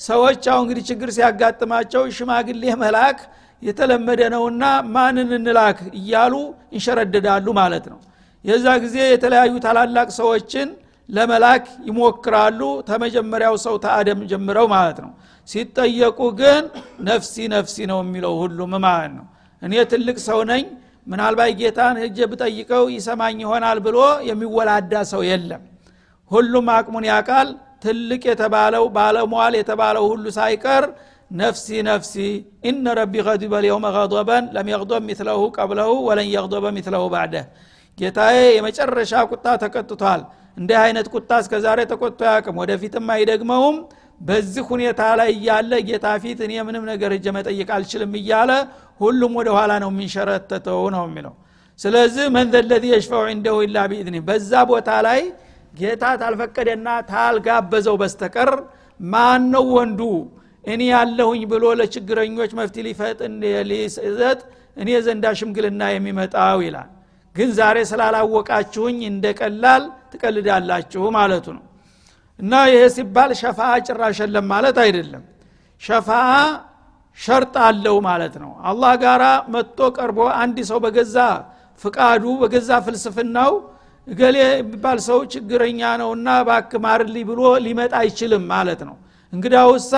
ሰዎች 0.00 0.42
አሁ 0.52 0.58
እንግዲህ 0.64 0.84
ችግር 0.90 1.08
ሲያጋጥማቸው 1.16 2.02
ሽማግሌ 2.16 2.62
መላክ 2.82 3.18
የተለመደ 3.62 4.20
ነውና 4.34 4.64
ማንን 4.94 5.30
እንላክ 5.38 5.78
እያሉ 5.98 6.34
ይንሸረደዳሉ 6.74 7.46
ማለት 7.60 7.84
ነው። 7.92 7.98
የዛ 8.44 8.66
ጊዜ 8.84 8.96
የተለያዩ 9.12 9.52
ታላላቅ 9.66 10.08
ሰዎችን 10.18 10.68
ለመላክ 11.08 11.64
ይሞክራሉ። 11.88 12.60
ተመጀመሪያው 12.88 13.54
ሰው 13.64 13.74
ተአደም 13.84 14.20
ጀምረው 14.30 14.66
ማለት 14.74 14.98
ነው። 15.04 15.12
ሲጠየቁ 15.48 16.18
ግን 16.40 16.62
ነፍሲ 17.08 17.34
ነፍሲ 17.54 17.76
ነው 17.90 17.98
የሚለው 18.04 18.34
ሁሉም 18.42 18.72
ማለት 18.86 19.12
ነው። 19.18 19.26
እኔ 19.62 19.74
ትልቅ 19.92 20.16
ሰው 20.28 20.40
ነኝ 20.52 20.64
ምናልባት 21.06 21.52
ጌታን 21.60 21.96
ህጀ 22.02 22.18
ብጠይቀው 22.32 22.84
ይሰማኝ 22.96 23.38
ይሆናል 23.44 23.78
ብሎ 23.86 23.98
የሚወላዳ 24.30 25.02
ሰው 25.12 25.22
የለም 25.30 25.62
ሁሉም 26.34 26.66
አቅሙን 26.74 27.06
ያቃል 27.10 27.48
ትልቅ 27.84 28.22
የተባለው 28.30 28.84
ባለሟል 28.96 29.54
የተባለው 29.58 30.04
ሁሉ 30.12 30.24
ሳይቀር 30.36 30.84
ነፍሲ 31.40 31.66
ነፍሲ 31.88 32.14
ኢነ 32.68 32.86
ረቢ 32.98 33.14
ገዲበ 33.26 33.54
ልየውመ 33.64 33.86
ገضበን 33.96 34.44
ለም 34.56 34.68
የቅዶብ 34.72 35.02
ሚትለሁ 35.08 35.40
ቀብለሁ 35.56 35.90
ወለን 36.08 36.28
የቅዶበ 36.34 36.66
ሚትለሁ 36.76 37.04
ባዕደህ 37.14 37.46
ጌታዬ 37.98 38.38
የመጨረሻ 38.56 39.12
ቁጣ 39.32 39.46
ተቀጥቷል። 39.62 40.22
እንዲህ 40.56 40.78
አይነት 40.82 41.06
ቁጣ 41.14 41.30
እስከ 41.42 41.54
ዛሬ 41.64 41.80
ተቆጥቶ 41.92 42.20
ያቅም 42.30 42.56
ወደፊትም 42.62 43.06
አይደግመውም። 43.14 43.76
በዚህ 44.20 44.64
ሁኔታ 44.70 45.02
ላይ 45.20 45.30
እያለ 45.36 45.72
ጌታ 45.88 46.06
ፊት 46.22 46.38
እኔ 46.46 46.52
ምንም 46.68 46.84
ነገር 46.90 47.12
እጀ 47.16 47.26
መጠየቅ 47.36 47.68
አልችልም 47.76 48.12
እያለ 48.20 48.50
ሁሉም 49.00 49.32
ወደ 49.40 49.48
ኋላ 49.56 49.72
ነው 49.82 49.90
የሚንሸረተተው 49.92 50.82
ነው 50.94 51.04
የሚለው። 51.08 51.34
ስለዚህ 51.78 52.26
መን 52.34 52.46
ዘለዚ 52.54 52.84
የሽፈው 52.92 53.24
እንደሁ 53.34 53.56
ኢላ 53.66 53.78
ቢኢዝኒ 53.90 54.18
በዛ 54.28 54.52
ቦታ 54.70 54.90
ላይ 55.06 55.20
ጌታ 55.74 56.04
ታልፈቀደና 56.20 56.88
ታልጋበዘው 57.10 57.96
በስተቀር 58.02 58.50
ማን 59.00 59.42
ነው 59.54 59.64
ወንዱ? 59.76 60.00
እኔ 60.64 60.82
ያለሁኝ 60.92 61.42
ብሎ 61.52 61.64
ለችግረኞች 61.78 62.50
መፍት 62.58 62.76
ሊፈጥን 62.86 63.32
ሊሰጥ 63.70 64.40
እኔ 64.76 64.88
ዘንዳ 65.06 65.24
ሽምግልና 65.38 65.82
የሚመጣው 65.94 66.58
ይላል። 66.66 66.90
ግን 67.34 67.48
ዛሬ 67.58 67.76
ስላላወቃችሁኝ 67.90 68.98
እንደ 69.10 69.24
ቀላል 69.38 69.82
ትቀልዳላችሁ 70.12 71.04
ማለቱ 71.16 71.46
ነው። 71.56 71.64
እና 72.38 72.52
ይሄ 72.70 72.82
ሲባል 72.96 73.30
ሸፋ 73.40 73.58
ጭራሽ 73.86 74.18
ማለት 74.52 74.78
አይደለም። 74.84 75.24
ሸፋ 75.82 76.08
ሸርጥ 77.18 77.54
አለው 77.66 77.96
ማለት 78.08 78.34
ነው። 78.42 78.52
አላህ 78.68 78.92
ጋራ 79.02 79.24
መጥቶ 79.54 79.80
ቀርቦ 79.96 80.18
አንድ 80.42 80.56
ሰው 80.70 80.78
በገዛ 80.84 81.16
ፍቃዱ 81.82 82.24
በገዛ 82.42 82.70
ፍልስፍናው 82.86 83.52
እገሌ 84.06 84.36
የሚባል 84.42 84.98
ሰው 85.06 85.18
ችግረኛ 85.32 85.80
ነውና 86.00 86.28
ባክ 86.48 86.72
ማርልኝ 86.84 87.24
ብሎ 87.30 87.40
ሊመጣ 87.66 87.92
አይችልም 88.00 88.44
ማለት 88.52 88.80
ነው። 88.88 88.96
እንግዳውሳ 89.32 89.92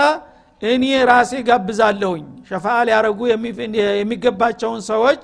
እኔ 0.63 0.85
ራሴ 1.11 1.33
ጋብዛለሁኝ። 1.49 2.27
ሸፋ 2.49 2.67
ሊያረጉ 2.89 3.21
የሚገባቸውን 3.95 4.81
ሰዎች 4.91 5.23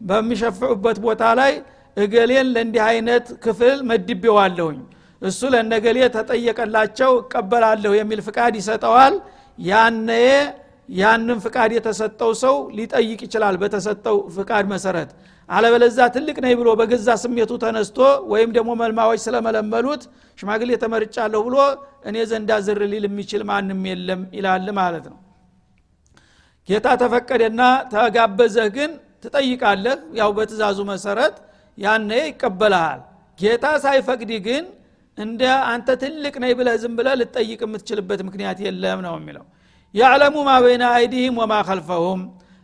በሚሸፍዑበት 0.00 0.98
ቦታ 1.04 1.22
ላይ 1.40 1.52
እገሌን 1.96 2.48
ለእንዲህ 2.54 2.82
አይነት 2.90 3.26
ክፍል 3.44 3.76
መድቤዋለሁኝ። 3.90 4.80
እሱ 5.22 5.40
ለነገሌ 5.54 5.98
ተጠየቀላቸው 6.16 7.12
እቀበላለሁ 7.20 7.92
የሚል 7.98 8.20
ፍቃድ 8.26 8.54
ይሰጠዋል። 8.60 9.14
ያነየ 9.58 10.28
ያንን 10.88 11.38
ፍቃድ 11.44 11.70
የተሰጠው 11.74 12.30
ሰው 12.42 12.56
ሊጠይቅ 12.78 13.20
ይችላል 13.26 13.54
በተሰጠው 13.62 14.16
ፍቃድ 14.34 14.64
መሰረት። 14.72 15.10
አለበለዛ 15.48 15.98
ትልቅ 16.14 16.36
ነኝ 16.44 16.52
ብሎ 16.60 16.68
በገዛ 16.80 17.08
ስሜቱ 17.22 17.52
ተነስቶ 17.62 17.98
ወይም 18.32 18.50
ደግሞ 18.56 18.70
መልማዎች 18.82 19.20
ስለመለመሉት 19.26 20.02
ሽማግሌ 20.38 20.70
ተመርጫለሁ 20.82 21.40
ብሎ 21.48 21.56
እኔ 22.08 22.16
ዘንዳ 22.30 22.50
ዝር 22.66 22.80
ሊል 22.92 23.04
የሚችል 23.08 23.42
ማንም 23.50 23.82
የለም 23.90 24.22
ይላል 24.38 24.68
ማለት 24.78 25.06
ነው። 25.12 25.18
ጌታ 26.68 26.86
ተፈቀደና 27.02 27.62
ተጋበዘህ 27.92 28.68
ግን 28.76 28.92
ትጠይቃለህ። 29.24 29.98
ያው 30.20 30.30
በትእዛዙ 30.36 30.78
መሰረት 30.92 31.34
ያነ 31.78 32.10
ይቀበልሃል። 32.24 33.00
ጌታ 33.38 33.66
ሳይፈቅድ 33.84 34.30
ግን 34.46 34.64
እንደ 35.18 35.42
አንተ 35.72 35.88
ትልቅ 36.02 36.34
ነኝ 36.42 36.52
ብለህ 36.58 36.76
ዝም 36.82 36.94
ብለህ 36.98 37.14
ልጠይቅ 37.20 37.60
የምትችልበት 37.66 38.20
ምክንያት 38.28 38.58
የለም 38.66 39.00
ነው 39.06 39.14
የሚለው 39.18 39.44
ያዕለሙ 39.94 40.36
ማ 40.46 40.52
በይነ 40.62 40.84
አይዲህም 40.96 41.36
ወማ 41.40 41.54
ከልፈሁም 41.66 42.20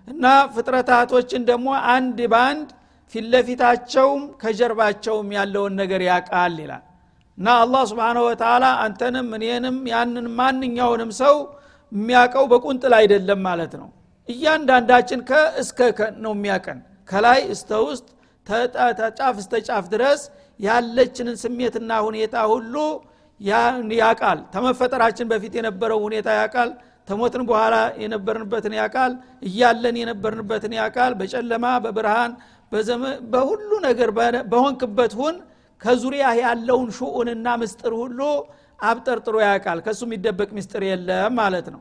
እና 0.09 0.25
ፍጥረታቶችን 0.55 1.43
ደግሞ 1.51 1.69
አንድ 1.93 2.19
በአንድ 2.33 2.69
ፊትለፊታቸውም 3.15 4.23
ከጀርባቸውም 4.43 5.29
ያለውን 5.37 5.75
ነገር 5.81 6.03
ያቃል 6.09 6.55
ይላል። 6.63 6.83
እና 7.39 7.49
አላህ 7.63 7.83
ስብንሁ 7.91 8.23
ወተላ 8.29 8.65
አንተንም 8.85 9.29
እኔንም 9.37 9.77
ያንን 9.93 10.27
ማንኛውንም 10.39 11.11
ሰው 11.21 11.37
የሚያቀው 11.93 12.45
በቁንጥል 12.53 12.95
አይደለም 12.99 13.41
ማለት 13.47 13.73
ነው። 13.81 13.89
እያንዳንዳችን 14.29 15.21
ከእስከ 15.31 15.81
ነው 16.25 16.33
የሚያቀን 16.37 16.79
ከላይ 17.09 17.41
እስተ 17.55 17.71
ውስጥ 17.87 18.07
ተጫፍ 18.99 19.37
እስተ 19.43 19.55
ጫፍ 19.69 19.87
ድረስ 19.95 20.21
ያለችንን 20.61 21.37
ስሜትና 21.43 21.91
ሁኔታ 22.07 22.37
ሁሉ 22.53 22.75
ያቃል 24.01 24.39
ተመፈጠራችን 24.55 25.29
በፊት 25.31 25.53
የነበረው 25.59 26.01
ሁኔታ 26.07 26.29
ያቃል 26.41 26.71
ተሞትን 27.11 27.43
በኋላ 27.49 27.75
የነበርንበትን 28.03 28.75
ያቃል 28.81 29.13
እያለን 29.49 29.97
የነበርንበትን 30.01 30.75
ያቃል 30.81 31.13
በጨለማ 31.21 31.67
በብርሃን 31.85 32.33
በሁሉ 33.33 33.71
ነገር 33.87 34.11
በሆንክበት 34.51 35.15
ሁን። 35.21 35.37
ከዙሪያ 35.81 36.25
ያለውን 36.41 36.89
ሹኡንና 36.97 37.47
ምስጥር 37.61 37.93
ሁሉ 38.01 38.21
አብጠርጥሮ 38.81 39.37
ያቃል 39.45 39.79
ከእሱ 39.85 40.01
የሚደበቅ 40.07 40.49
ምስጥር 40.57 40.83
የለም 40.89 41.35
ማለት 41.41 41.67
ነው። 41.75 41.81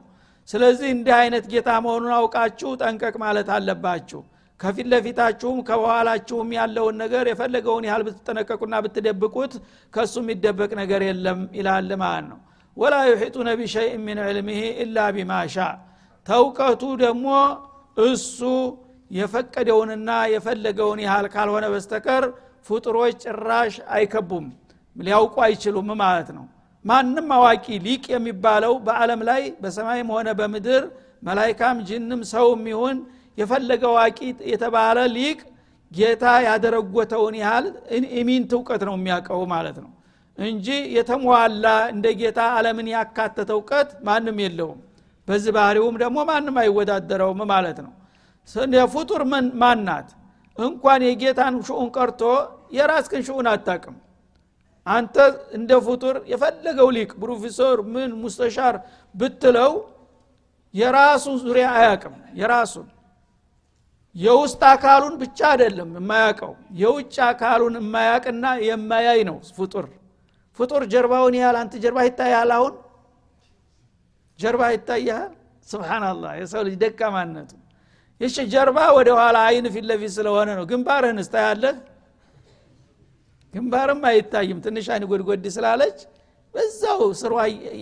ስለዚህ 0.49 0.89
እንዲህ 0.95 1.13
አይነት 1.19 1.45
ጌታ 1.51 1.69
መሆኑን 1.85 2.13
አውቃችሁ 2.17 2.69
ጠንቀቅ 2.81 3.15
ማለት 3.23 3.49
አለባችሁ። 3.55 4.21
ከፊት 4.59 4.87
ለፊታችሁም 4.91 5.57
ከበኋላችሁም 5.67 6.49
ያለውን 6.57 6.95
ነገር 7.03 7.25
የፈለገውን 7.31 7.85
ያህል 7.89 8.03
ብትጠነቀቁና 8.07 8.75
ብትደብቁት 8.85 9.53
ከእሱ 9.93 10.15
የሚደበቅ 10.23 10.71
ነገር 10.81 11.03
የለም 11.07 11.41
ይላል 11.59 11.91
ማለት 12.01 12.25
ነው 12.31 12.39
ወላ 12.77 12.95
ዩሒጡነ 13.10 13.49
ቢሸይእ 13.60 13.95
ምን 14.05 14.19
ዕልምህ 14.25 14.60
ኢላ 14.84 14.97
ቢማሻ 15.15 15.55
ተውቀቱ 16.27 16.84
ደግሞ 17.03 17.27
እሱ 18.05 18.39
የፈቀደውንና 19.12 20.10
የፈለገውን 20.34 20.99
ያህል 21.05 21.27
ካልሆነ 21.34 21.65
በስተቀር 21.73 22.23
ፍጡሮች 22.67 23.15
ጭራሽ 23.25 23.75
አይከቡም 23.95 24.45
ሊያውቁ 24.95 25.36
አይችሉም 25.45 25.89
ማለት 26.01 26.29
ነው። 26.38 26.45
ማንም 26.86 27.27
አዋቂ 27.38 27.65
ሊቅ 27.86 28.03
የሚባለው 28.13 28.73
በአለም 28.86 29.21
ላይ 29.29 29.41
በሰማይም 29.62 30.10
ሆነ 30.15 30.29
በምድር 30.39 30.84
መላይካም 31.23 31.77
ጅንም 31.89 32.21
ሰውም 32.32 32.62
ይሁን 32.71 32.97
የፈለገ 33.38 33.84
አዋቂ 33.91 34.19
የተባለ 34.51 34.99
ሊቅ 35.15 35.39
ጌታ 35.91 36.25
ያደረጎተውን 36.47 37.36
ያህል 37.41 37.65
ኢሚንት 38.19 38.51
እውቀት 38.58 38.82
ነው 38.89 38.95
የሚያውቀው 38.97 39.41
ማለት 39.53 39.77
ነው 39.84 39.91
እንጂ 40.39 40.67
የተሟላ 40.95 41.65
እንደ 41.93 42.08
ጌታ 42.19 42.39
አለምን 42.58 42.88
ያካተተ 42.93 43.49
እውቀት 43.56 43.89
ማንም 44.08 44.38
የለውም። 44.43 44.80
በዚህ 45.28 45.52
ባህሪውም 45.58 45.95
ደግሞ 46.04 46.19
ማንም 46.30 46.56
አይወዳደረውም 46.62 47.41
ማለት 47.52 47.80
ነው። 47.86 47.93
ፍጡር 48.93 49.21
ማን 49.62 49.80
ናት? 49.88 50.08
እንኳን 50.58 51.02
የጌታን 51.08 51.56
ሽኡን 51.67 51.89
ቀርቶ 51.95 52.21
የራስክን 52.73 53.21
ሽኡን 53.28 53.47
አታቅም 53.52 53.97
አንተ 54.88 55.15
እንደ 55.58 55.71
ፍጡር 55.86 56.15
የፈለገው 56.32 56.88
ሊቅ 56.95 57.12
ፕሮፌሰር 57.21 57.78
ምን 57.93 58.12
ሙስተሻር 58.21 58.75
ብትለው 59.15 59.73
የራሱን 60.73 61.38
ዙሪያ 61.43 61.67
አያቅም 61.78 62.15
የራሱን 62.39 62.88
የውስጥ 64.15 64.62
አካሉን 64.71 65.15
ብቻ 65.21 65.39
አይደለም 65.52 65.89
የማያቀው 65.97 66.52
የውጭ 66.80 67.15
አካሉን 67.28 67.75
የማያቅና 67.80 68.45
የማያይ 68.67 69.21
ነው 69.30 69.38
ፍጡር 69.58 69.86
ፍጡር 70.60 70.84
ጀርባውን 70.93 71.36
ያህል 71.39 71.58
አንተ 71.62 71.74
ጀርባ 71.84 72.00
ይታያል 72.08 72.50
አሁን? 72.58 72.74
ጀርባ 74.39 74.62
ይታያል 74.74 75.32
ስብናላህ 75.67 76.32
የሰው 76.39 76.62
ልጅ 76.67 76.76
ደካማነቱ 76.84 77.52
ይሽ 78.22 78.36
ጀርባ 78.54 78.78
ወደ 78.98 79.10
ኋላ 79.17 79.38
አይን 79.50 79.65
ፊት 79.74 79.86
ለፊት 79.89 80.12
ስለሆነ 80.17 80.50
ነው። 80.58 80.65
ግንባርህን 80.72 81.19
እስታያለህ 81.24 81.76
ግንባርም 83.54 84.02
አይታይም። 84.10 84.58
ትንሽ 84.65 84.88
አይን 84.93 85.04
ጎድጎድ 85.12 85.45
ስላለች 85.56 86.00
በዛው 86.54 87.02
ስሯ 87.22 87.34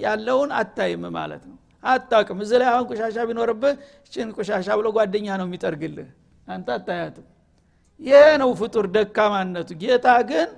ያለውን 0.04 0.52
አታይም 0.60 1.04
ማለት 1.18 1.44
ነው። 1.50 1.56
አታቅም 1.84 2.40
እዚ 2.44 2.52
ላይ 2.62 2.70
አሁን 2.72 2.86
ቆሻሻ 2.90 3.18
ቢኖርብህ 3.30 3.74
ችን 4.14 4.30
ቆሻሻ 4.38 4.68
ብሎ 4.80 4.88
ጓደኛ 4.98 5.28
ነው 5.40 5.46
የሚጠርግልህ። 5.50 6.08
አንተ 6.48 6.68
አታያትም። 6.78 7.26
ይሄ 8.02 8.22
ነው 8.42 8.50
ፍጡር 8.62 8.86
ደካማነቱ። 8.96 9.70
ጌታ 9.82 10.08
ግን 10.30 10.50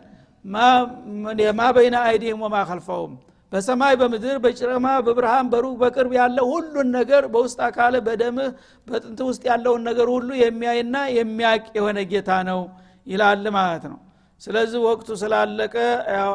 ማ 0.45 1.65
በይነ 1.75 1.95
አይዲህም 2.05 2.41
ወማ 2.45 2.57
ከልፈውም 2.69 3.13
በሰማይ 3.51 3.93
በምድር 3.99 4.37
በጭረማ 4.43 4.87
በብርሃን 5.05 5.47
በሩቅ 5.51 5.75
በቅርብ 5.81 6.11
ያለ 6.17 6.37
ሁሉን 6.49 6.89
ነገር 6.97 7.23
በውስጥ 7.33 7.59
አካል 7.67 7.95
በደምህ 8.07 8.49
በጥንት 8.87 9.19
ውስጥ 9.29 9.41
ያለውን 9.49 9.81
ነገር 9.89 10.07
ሁሉ 10.15 10.29
የሚያይና 10.41 10.97
የሚያቅ 11.17 11.63
የሆነ 11.77 11.99
ጌታ 12.11 12.31
ነው 12.49 12.61
ይላል 13.07 13.45
ማለት 13.57 13.85
ነው። 13.91 13.99
ስለዚህ 14.41 14.79
ወቅቱ 14.87 15.09
ስላለቀ 15.21 15.75
ያው 16.13 16.31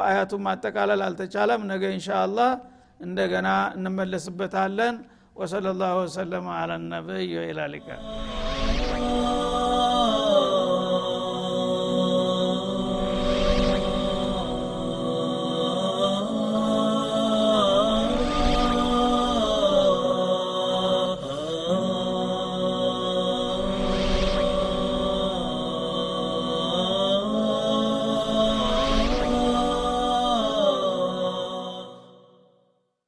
ማጠቃለል 0.46 1.02
አልተቻለም። 1.06 1.62
ነገ 1.70 1.84
እንሻ 1.94 2.08
አላህ 2.24 2.50
እንደገና 3.00 3.48
እንመለስበታለን። 3.76 4.96
ወሰለ 5.36 5.68
ላሁ 5.78 5.94
ወሰለማ 6.02 6.48
አላ 6.58 6.72
ነቢይ 6.86 7.32
ወኢላ 7.38 7.60
ሊቃ 7.72 7.88